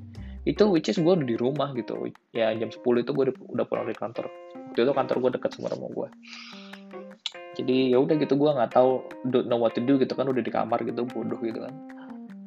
[0.47, 2.09] Itu which is gue udah di rumah gitu.
[2.33, 4.25] Ya jam 10 itu gue udah pulang dari kantor.
[4.73, 6.07] Waktu itu kantor gue deket sama rumah gue
[7.59, 10.39] jadi ya udah gitu gue nggak tahu don't know what to do gitu kan udah
[10.39, 11.75] di kamar gitu bodoh gitu kan.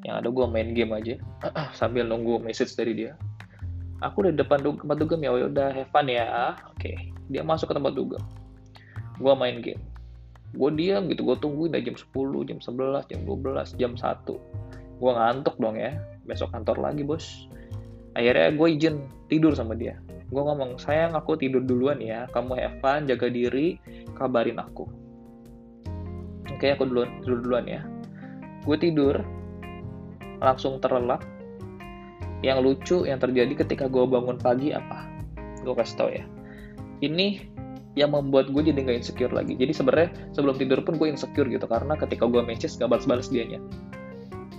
[0.09, 1.15] Yang ada gue main game aja
[1.79, 3.13] sambil nunggu message dari dia.
[4.01, 6.57] Aku udah depan dug tempat dugem ya udah have fun ya.
[6.73, 6.97] Oke.
[6.97, 6.97] Okay.
[7.29, 8.25] dia masuk ke tempat dugem.
[9.21, 9.92] Gue main game
[10.53, 15.11] gue diam gitu gue tungguin dari jam 10 jam 11 jam 12 jam 1 gue
[15.11, 17.51] ngantuk dong ya besok kantor lagi bos.
[18.13, 19.99] Akhirnya gue izin tidur sama dia.
[20.33, 22.29] Gue ngomong sayang aku tidur duluan ya.
[22.31, 23.81] Kamu have fun jaga diri
[24.17, 24.89] kabarin aku.
[26.53, 27.83] Oke aku duluan tidur duluan ya.
[28.63, 29.17] Gue tidur
[30.39, 31.25] langsung terlelap.
[32.43, 35.07] Yang lucu yang terjadi ketika gue bangun pagi apa?
[35.63, 36.27] Gue kasih tau ya.
[37.03, 37.39] Ini
[37.93, 39.53] yang membuat gue jadi nggak insecure lagi.
[39.57, 43.61] Jadi sebenarnya sebelum tidur pun gue insecure gitu karena ketika gue message gak balas-balas dianya.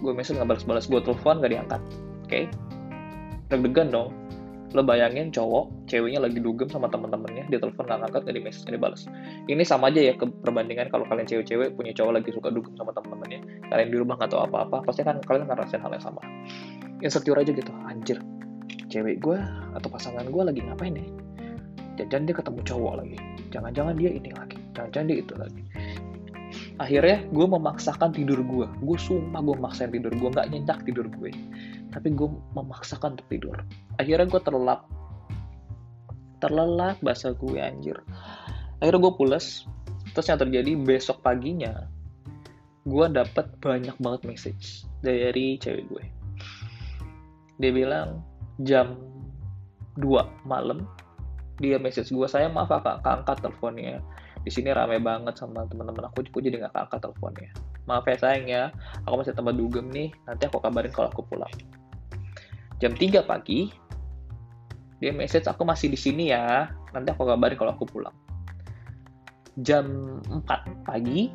[0.03, 1.81] Gue message gak balas-balas gue telepon gak diangkat.
[2.25, 2.29] Oke?
[2.29, 2.45] Okay?
[3.53, 4.09] deg-degan dong.
[4.73, 8.63] Lo bayangin cowok ceweknya lagi dugem sama temen-temennya dia telepon nggak ngangkat nggak di message
[8.65, 9.01] nggak dibalas.
[9.45, 12.89] Ini sama aja ya ke perbandingan kalau kalian cewek-cewek punya cowok lagi suka dugem sama
[12.89, 13.69] temen-temennya.
[13.69, 16.21] Kalian di rumah nggak tahu apa-apa pasti kan kalian ngerasain hal yang sama.
[17.05, 17.69] Insecure aja gitu.
[17.85, 18.17] Anjir
[18.89, 19.37] cewek gue
[19.77, 21.22] atau pasangan gue lagi ngapain nih
[21.97, 23.17] jangan dia ketemu cowok lagi.
[23.49, 24.57] Jangan-jangan dia ini lagi.
[24.73, 25.63] Jangan-jangan dia itu lagi.
[26.77, 31.33] Akhirnya gue memaksakan tidur gue gue sumpah gue maksain tidur gue nggak nyenyak tidur gue
[31.89, 33.57] tapi gue memaksakan untuk tidur.
[34.01, 34.81] Akhirnya gue terlelap.
[36.41, 37.97] Terlelap bahasa gue anjir.
[38.81, 39.65] Akhirnya gue pulas.
[40.13, 41.89] Terus yang terjadi besok paginya
[42.83, 46.03] gue dapat banyak banget message dari cewek gue
[47.55, 48.19] dia bilang
[48.67, 48.99] jam
[49.95, 50.03] 2
[50.43, 50.83] malam
[51.63, 54.03] dia message gue saya maaf kakak angkat teleponnya.
[54.43, 57.51] Di sini rame banget sama teman-teman aku aku jadi nggak angkat teleponnya.
[57.87, 58.63] Maaf ya sayang ya
[59.07, 61.53] aku masih tempat dugem nih nanti aku kabarin kalau aku pulang.
[62.83, 63.71] Jam 3 pagi
[64.99, 68.15] dia message aku masih di sini ya nanti aku kabarin kalau aku pulang.
[69.63, 71.31] Jam 4 pagi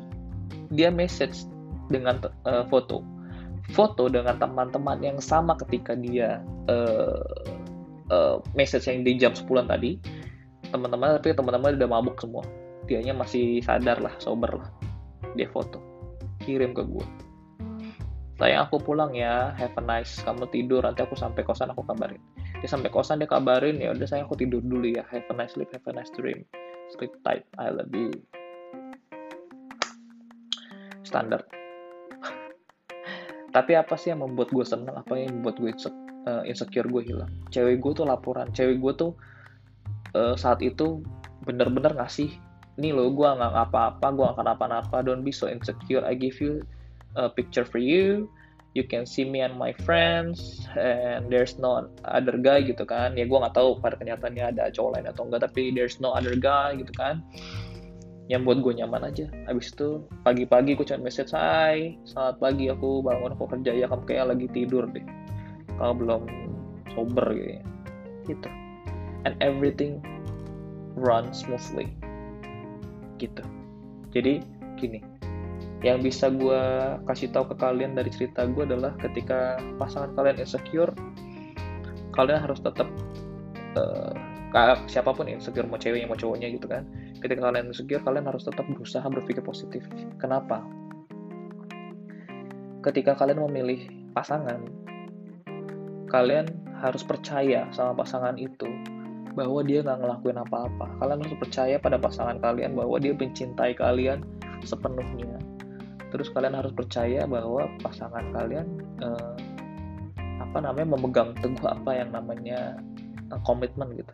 [0.69, 1.49] dia message
[1.89, 3.01] dengan uh, foto.
[3.73, 7.25] Foto dengan teman-teman yang sama ketika dia uh,
[8.13, 10.18] uh, message yang di jam 10 tadi
[10.69, 12.45] teman-teman tapi teman-teman udah mabuk semua.
[12.85, 14.69] Dianya masih sadar lah sober lah.
[15.37, 15.81] Dia foto.
[16.41, 17.29] Kirim ke gue
[18.39, 22.23] sayang aku pulang ya have a nice kamu tidur nanti aku sampai kosan aku kabarin.
[22.63, 25.03] Dia sampai kosan dia kabarin ya udah sayang aku tidur dulu ya.
[25.11, 26.47] Have a nice sleep have a nice dream.
[26.95, 28.15] Sleep tight I love you.
[31.03, 31.43] Standar.
[33.55, 34.95] Tapi apa sih yang membuat gue seneng?
[34.95, 37.29] Apa yang membuat gue uh, insecure gue hilang?
[37.51, 38.47] Cewek gue tuh laporan.
[38.55, 39.11] Cewek gue tuh
[40.13, 41.03] uh, saat itu
[41.43, 42.29] bener-bener ngasih
[42.79, 46.63] nih lo gue nggak apa-apa gue akan apa-apa don't be so insecure I give you
[47.19, 48.31] a picture for you
[48.77, 53.17] you can see me and my friends and there's no other guy gitu kan.
[53.17, 56.37] Ya gue nggak tahu pada kenyataannya ada cowok lain atau enggak tapi there's no other
[56.37, 57.25] guy gitu kan.
[58.29, 59.25] Yang buat gue nyaman aja.
[59.49, 64.03] Habis itu pagi-pagi gue cuma message hai selamat pagi aku bangun aku kerja ya kamu
[64.05, 65.05] kayak lagi tidur deh.
[65.81, 66.21] Kalau belum
[66.93, 67.65] sober gitu
[68.29, 68.49] gitu
[69.23, 69.99] and everything
[70.95, 71.91] runs smoothly.
[73.19, 73.43] Gitu.
[74.15, 74.43] Jadi
[74.79, 74.99] gini.
[75.79, 76.61] Yang bisa gue
[77.07, 80.91] kasih tahu ke kalian dari cerita gue adalah ketika pasangan kalian insecure
[82.11, 82.83] kalian harus tetap
[83.79, 84.11] uh,
[84.91, 86.83] siapa pun insecure mau ceweknya mau cowoknya gitu kan.
[87.23, 89.87] Ketika kalian insecure kalian harus tetap berusaha berpikir positif.
[90.19, 90.67] Kenapa?
[92.83, 94.67] Ketika kalian memilih pasangan
[96.09, 96.49] kalian
[96.81, 98.65] harus percaya sama pasangan itu
[99.39, 100.85] bahwa dia nggak ngelakuin apa-apa.
[100.99, 104.27] Kalian harus percaya pada pasangan kalian bahwa dia mencintai kalian
[104.67, 105.39] sepenuhnya.
[106.11, 108.67] Terus kalian harus percaya bahwa pasangan kalian
[108.99, 109.35] eh,
[110.43, 112.75] apa namanya memegang teguh apa yang namanya
[113.31, 114.11] eh, komitmen gitu.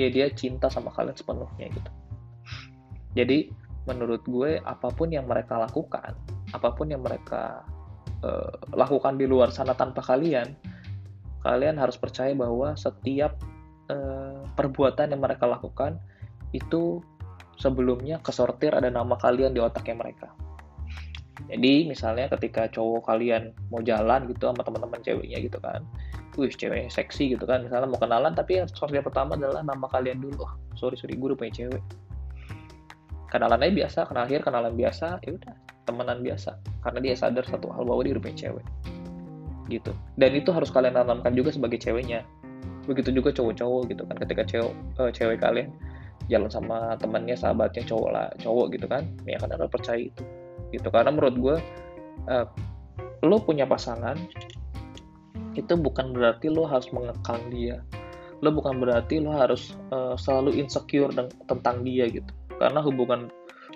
[0.00, 1.90] Ya dia cinta sama kalian sepenuhnya gitu.
[3.12, 3.52] Jadi
[3.86, 6.18] menurut gue apa pun yang mereka lakukan
[6.50, 7.62] apa pun yang mereka
[8.26, 10.58] uh, lakukan di luar sana tanpa kalian
[11.46, 13.38] kalian harus percaya bahwa setiap
[13.90, 14.15] uh,
[14.56, 16.00] perbuatan yang mereka lakukan
[16.50, 17.04] itu
[17.60, 20.28] sebelumnya kesortir ada nama kalian di otaknya mereka.
[21.46, 25.84] Jadi misalnya ketika cowok kalian mau jalan gitu sama teman-teman ceweknya gitu kan
[26.36, 30.20] wih cewek seksi gitu kan misalnya mau kenalan tapi yang sortir pertama adalah nama kalian
[30.20, 30.44] dulu.
[30.44, 31.82] Oh, sorry sorry gue udah punya cewek.
[33.32, 35.54] Kenalan aja biasa kenal akhir kenalan biasa ya udah
[35.88, 36.60] temenan biasa.
[36.84, 38.66] Karena dia sadar satu hal bahwa dia udah punya cewek.
[39.66, 39.92] Gitu.
[40.14, 42.22] Dan itu harus kalian tanamkan juga sebagai ceweknya
[42.86, 44.16] begitu juga cowok-cowok gitu kan.
[44.22, 44.72] Ketika cewek
[45.02, 45.70] uh, cewek kalian
[46.26, 50.22] jalan sama temannya sahabatnya cowok lah cowok gitu kan ya kan harus percaya itu.
[50.74, 50.88] Gitu.
[50.90, 51.56] Karena menurut gue
[52.30, 52.46] uh,
[53.22, 54.18] lo punya pasangan
[55.56, 57.80] itu bukan berarti lo harus mengekang dia.
[58.44, 61.10] Lo bukan berarti lo harus uh, selalu insecure
[61.48, 62.28] tentang dia gitu.
[62.56, 63.32] Karena hubungan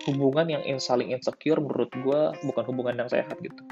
[0.08, 3.62] hubungan yang saling insecure menurut gue bukan hubungan yang sehat gitu.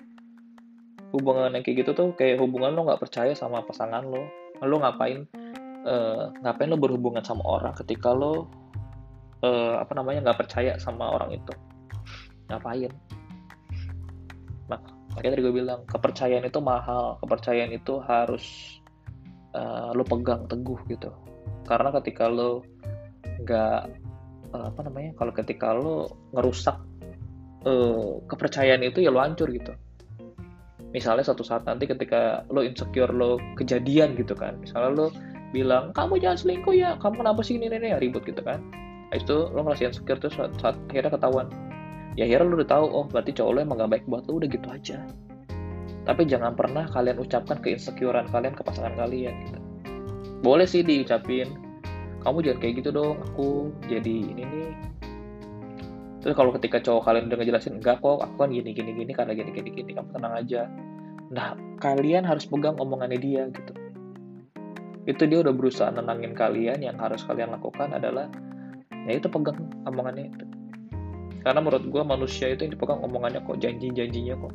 [1.13, 4.29] Hubungan yang kayak gitu tuh kayak hubungan lo nggak percaya sama pasangan lo
[4.63, 5.27] lo ngapain
[5.87, 8.49] uh, ngapain lo berhubungan sama orang ketika lo
[9.43, 11.53] uh, apa namanya nggak percaya sama orang itu?
[12.49, 12.93] Ngapain?
[14.69, 14.81] Nah,
[15.15, 17.21] makanya tadi gue bilang kepercayaan itu mahal.
[17.23, 18.79] Kepercayaan itu harus
[19.55, 21.13] uh, lo pegang teguh gitu.
[21.69, 22.65] Karena ketika lo
[23.45, 23.83] nggak
[24.53, 26.77] uh, apa namanya kalau ketika lo ngerusak
[27.65, 29.73] uh, kepercayaan itu ya lo hancur gitu
[30.93, 34.57] misalnya satu saat nanti ketika lo insecure lo kejadian gitu kan.
[34.61, 35.07] Misalnya lo
[35.53, 38.61] bilang kamu jangan selingkuh ya kamu kenapa sih ini ini ribut gitu kan.
[39.09, 41.49] Nah, itu lo ngerasa insecure tuh saat, saat akhirnya ketahuan.
[42.17, 44.49] Ya akhirnya lo udah tahu oh berarti cowok lo emang gak baik buat lo udah
[44.49, 44.99] gitu aja.
[46.09, 49.61] Tapi jangan pernah kalian ucapkan keinsecurean kalian ke pasangan kalian gitu.
[50.41, 51.69] Boleh sih diucapin
[52.23, 54.69] kamu jangan kayak gitu dong aku jadi ini nih
[56.29, 59.33] terus kalau ketika cowok kalian udah ngejelasin enggak kok aku kan gini gini gini karena
[59.33, 60.69] gini gini gini kamu tenang aja.
[61.33, 63.73] Nah kalian harus pegang omongannya dia gitu.
[65.09, 68.29] Itu dia udah berusaha nenangin kalian yang harus kalian lakukan adalah
[69.09, 69.57] ya itu pegang
[69.89, 70.45] omongannya itu.
[71.41, 74.55] Karena menurut gue manusia itu yang dipegang omongannya kok janji-janjinya kok.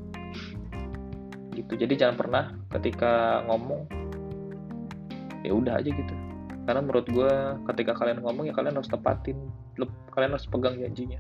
[1.58, 1.74] Gitu.
[1.74, 3.90] Jadi jangan pernah ketika ngomong
[5.42, 6.14] ya udah aja gitu.
[6.70, 7.34] Karena menurut gue
[7.74, 9.42] ketika kalian ngomong ya kalian harus tepatin
[10.14, 11.18] kalian harus pegang janjinya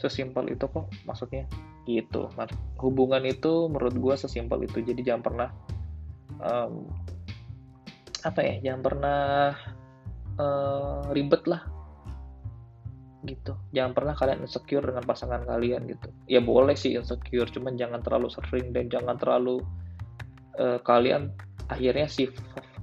[0.00, 1.44] sesimpel itu kok maksudnya.
[1.84, 2.32] Gitu.
[2.80, 4.80] Hubungan itu menurut gue sesimpel itu.
[4.80, 5.48] Jadi jangan pernah
[6.40, 6.88] um,
[8.20, 9.20] apa ya jangan pernah
[10.40, 11.62] uh, ribet lah.
[13.20, 13.52] Gitu.
[13.76, 16.08] Jangan pernah kalian insecure dengan pasangan kalian gitu.
[16.24, 19.60] Ya boleh sih insecure cuman jangan terlalu sering dan jangan terlalu
[20.56, 21.28] uh, kalian
[21.70, 22.26] akhirnya sih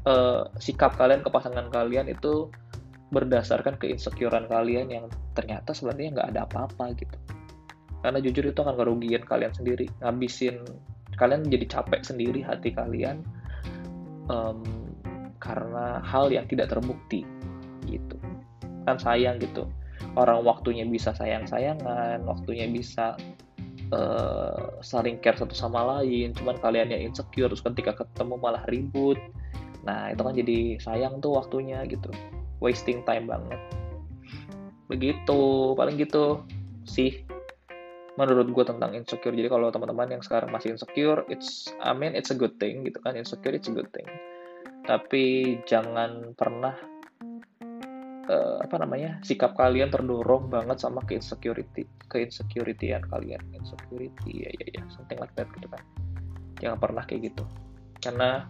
[0.07, 2.47] uh, sikap kalian ke pasangan kalian itu
[3.07, 7.17] berdasarkan keinsecurean kalian yang ternyata sebenarnya nggak ada apa-apa gitu.
[8.03, 9.87] Karena jujur itu akan kerugian kalian sendiri.
[10.03, 10.63] Ngabisin
[11.17, 13.25] kalian jadi capek sendiri hati kalian
[14.29, 14.61] um,
[15.41, 17.23] karena hal yang tidak terbukti
[17.87, 18.17] gitu.
[18.83, 19.65] Kan sayang gitu.
[20.13, 23.17] Orang waktunya bisa sayang-sayangan waktunya bisa
[23.95, 29.17] uh, saling care satu sama lain cuman kalian yang insecure terus ketika ketemu malah ribut.
[29.87, 32.11] Nah, itu kan jadi sayang tuh waktunya gitu.
[32.63, 33.61] Wasting time banget.
[34.87, 35.39] Begitu,
[35.75, 36.41] paling gitu
[36.87, 37.27] sih
[38.17, 39.35] menurut gue tentang insecure.
[39.35, 42.97] Jadi kalau teman-teman yang sekarang masih insecure, it's I mean it's a good thing gitu
[43.03, 43.13] kan.
[43.13, 44.07] Insecure it's a good thing.
[44.87, 46.73] Tapi jangan pernah
[48.27, 54.51] uh, apa namanya sikap kalian terdorong banget sama ke insecurity ke insecurityan kalian insecurity ya
[54.51, 55.83] ya ya something like that gitu kan
[56.59, 57.43] jangan pernah kayak gitu
[58.03, 58.45] karena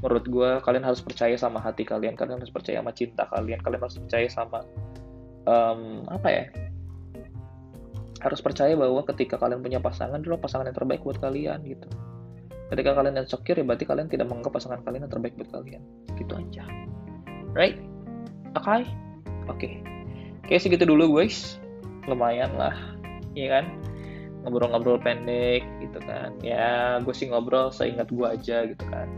[0.00, 3.80] menurut gue kalian harus percaya sama hati kalian kalian harus percaya sama cinta kalian kalian
[3.84, 4.64] harus percaya sama
[5.44, 6.44] um, apa ya?
[8.20, 11.88] Harus percaya bahwa ketika kalian punya pasangan dulu pasangan yang terbaik buat kalian gitu.
[12.68, 15.82] Ketika kalian insecure ya berarti kalian tidak menganggap pasangan kalian yang terbaik buat kalian.
[16.16, 16.64] Gitu aja.
[17.56, 17.80] Right?
[18.56, 18.82] Oke okay?
[19.48, 19.58] oke.
[19.60, 19.74] Okay.
[20.48, 21.56] kayak segitu dulu guys.
[22.08, 22.76] Lumayan lah
[23.32, 23.64] iya kan?
[24.44, 26.36] Ngobrol-ngobrol pendek gitu kan.
[26.44, 29.08] Ya gue sih ngobrol seingat gue aja gitu kan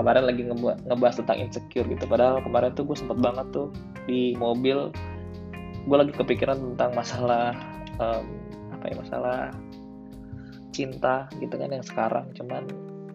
[0.00, 0.42] kemarin lagi
[0.88, 2.04] ngebahas tentang insecure gitu.
[2.08, 3.68] Padahal kemarin tuh gue sempet banget tuh
[4.08, 4.88] di mobil
[5.84, 7.52] gue lagi kepikiran tentang masalah
[8.00, 8.24] um,
[8.72, 9.38] apa ya masalah
[10.72, 12.32] cinta gitu kan yang sekarang.
[12.32, 12.64] Cuman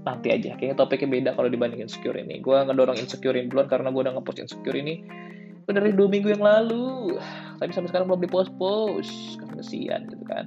[0.06, 2.38] nanti aja kayaknya topiknya beda kalau dibanding insecure ini.
[2.46, 5.02] Gue ngedorong insecure ini duluan karena gue udah ngepost insecure ini
[5.66, 7.18] udah dari dua minggu yang lalu.
[7.58, 10.46] Tapi sampai sekarang belum dipost post kasihan gitu kan.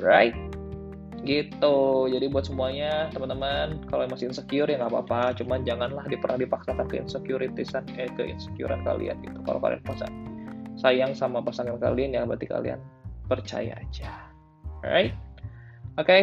[0.00, 0.32] Right
[1.22, 2.10] gitu.
[2.10, 5.38] Jadi buat semuanya teman-teman kalau masih insecure ya nggak apa-apa.
[5.38, 9.38] Cuman janganlah pernah dipaksakan ke insecuritisan eh ke insecurean kalian gitu.
[9.46, 10.12] Kalau kalian pasang
[10.78, 12.80] sayang sama pasangan kalian ya berarti kalian
[13.30, 14.10] percaya aja.
[14.82, 15.14] Alright?
[15.98, 16.06] Oke.
[16.06, 16.22] Okay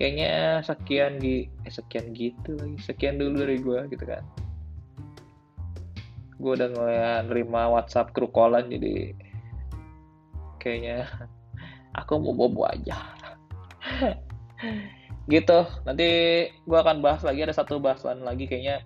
[0.00, 2.80] kayaknya sekian di eh, sekian gitu lagi.
[2.80, 4.24] Sekian dulu dari gue gitu kan.
[6.40, 9.12] Gue udah ngeliat nerima WhatsApp kru callan jadi
[10.56, 11.04] kayaknya
[12.00, 13.19] aku mau bobo aja
[15.34, 15.58] gitu.
[15.86, 16.08] Nanti
[16.52, 18.82] gue akan bahas lagi ada satu bahasan lagi kayaknya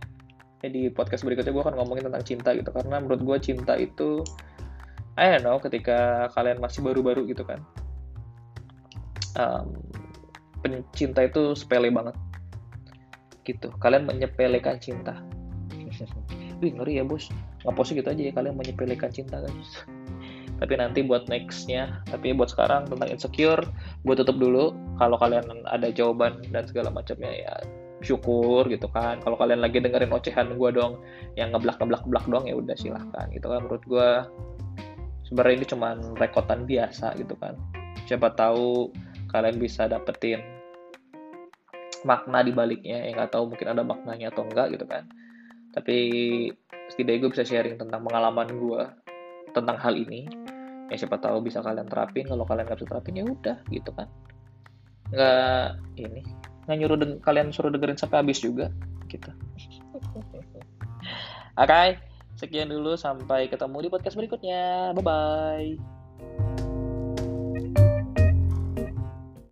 [0.64, 2.70] ya di podcast berikutnya gue akan ngomongin tentang cinta gitu.
[2.72, 4.24] Karena menurut gue cinta itu
[5.14, 7.62] I don't know ketika kalian masih baru-baru gitu kan
[9.38, 9.74] um,
[10.62, 12.16] pencinta itu sepele banget.
[13.44, 13.68] Gitu.
[13.82, 15.20] Kalian menyepelekan cinta.
[16.62, 17.28] Wih ngeri ya bos.
[17.66, 19.72] Ngaposnya gitu aja ya kalian menyepelekan cinta guys.
[20.61, 23.59] Tapi nanti buat nextnya tapi buat sekarang tentang insecure
[24.07, 27.55] gue tutup dulu kalau kalian ada jawaban dan segala macamnya ya
[28.05, 29.18] syukur gitu kan.
[29.24, 31.01] Kalau kalian lagi dengerin ocehan gue dong
[31.34, 33.64] yang ngeblak ngeblak ngeblak dong ya udah silahkan gitu kan.
[33.66, 34.09] Menurut gue
[35.26, 37.57] sebenarnya ini cuman rekotan biasa gitu kan.
[38.07, 38.92] Siapa tahu
[39.32, 40.45] kalian bisa dapetin
[42.05, 45.09] makna di baliknya yang nggak tahu mungkin ada maknanya atau enggak gitu kan.
[45.72, 45.97] Tapi
[46.92, 48.82] setidaknya gue bisa sharing tentang pengalaman gue
[49.57, 50.28] tentang hal ini.
[50.92, 54.07] Ya siapa tahu bisa kalian terapin kalau kalian nggak bisa terapin ya udah gitu kan
[55.14, 55.66] nggak
[56.02, 56.20] ini
[56.64, 58.68] nggak nyuruh kalian suruh dengerin sampai habis juga
[59.08, 59.30] gitu.
[61.54, 61.88] Oke okay,
[62.34, 64.90] sekian dulu sampai ketemu di podcast berikutnya.
[64.96, 65.70] Bye bye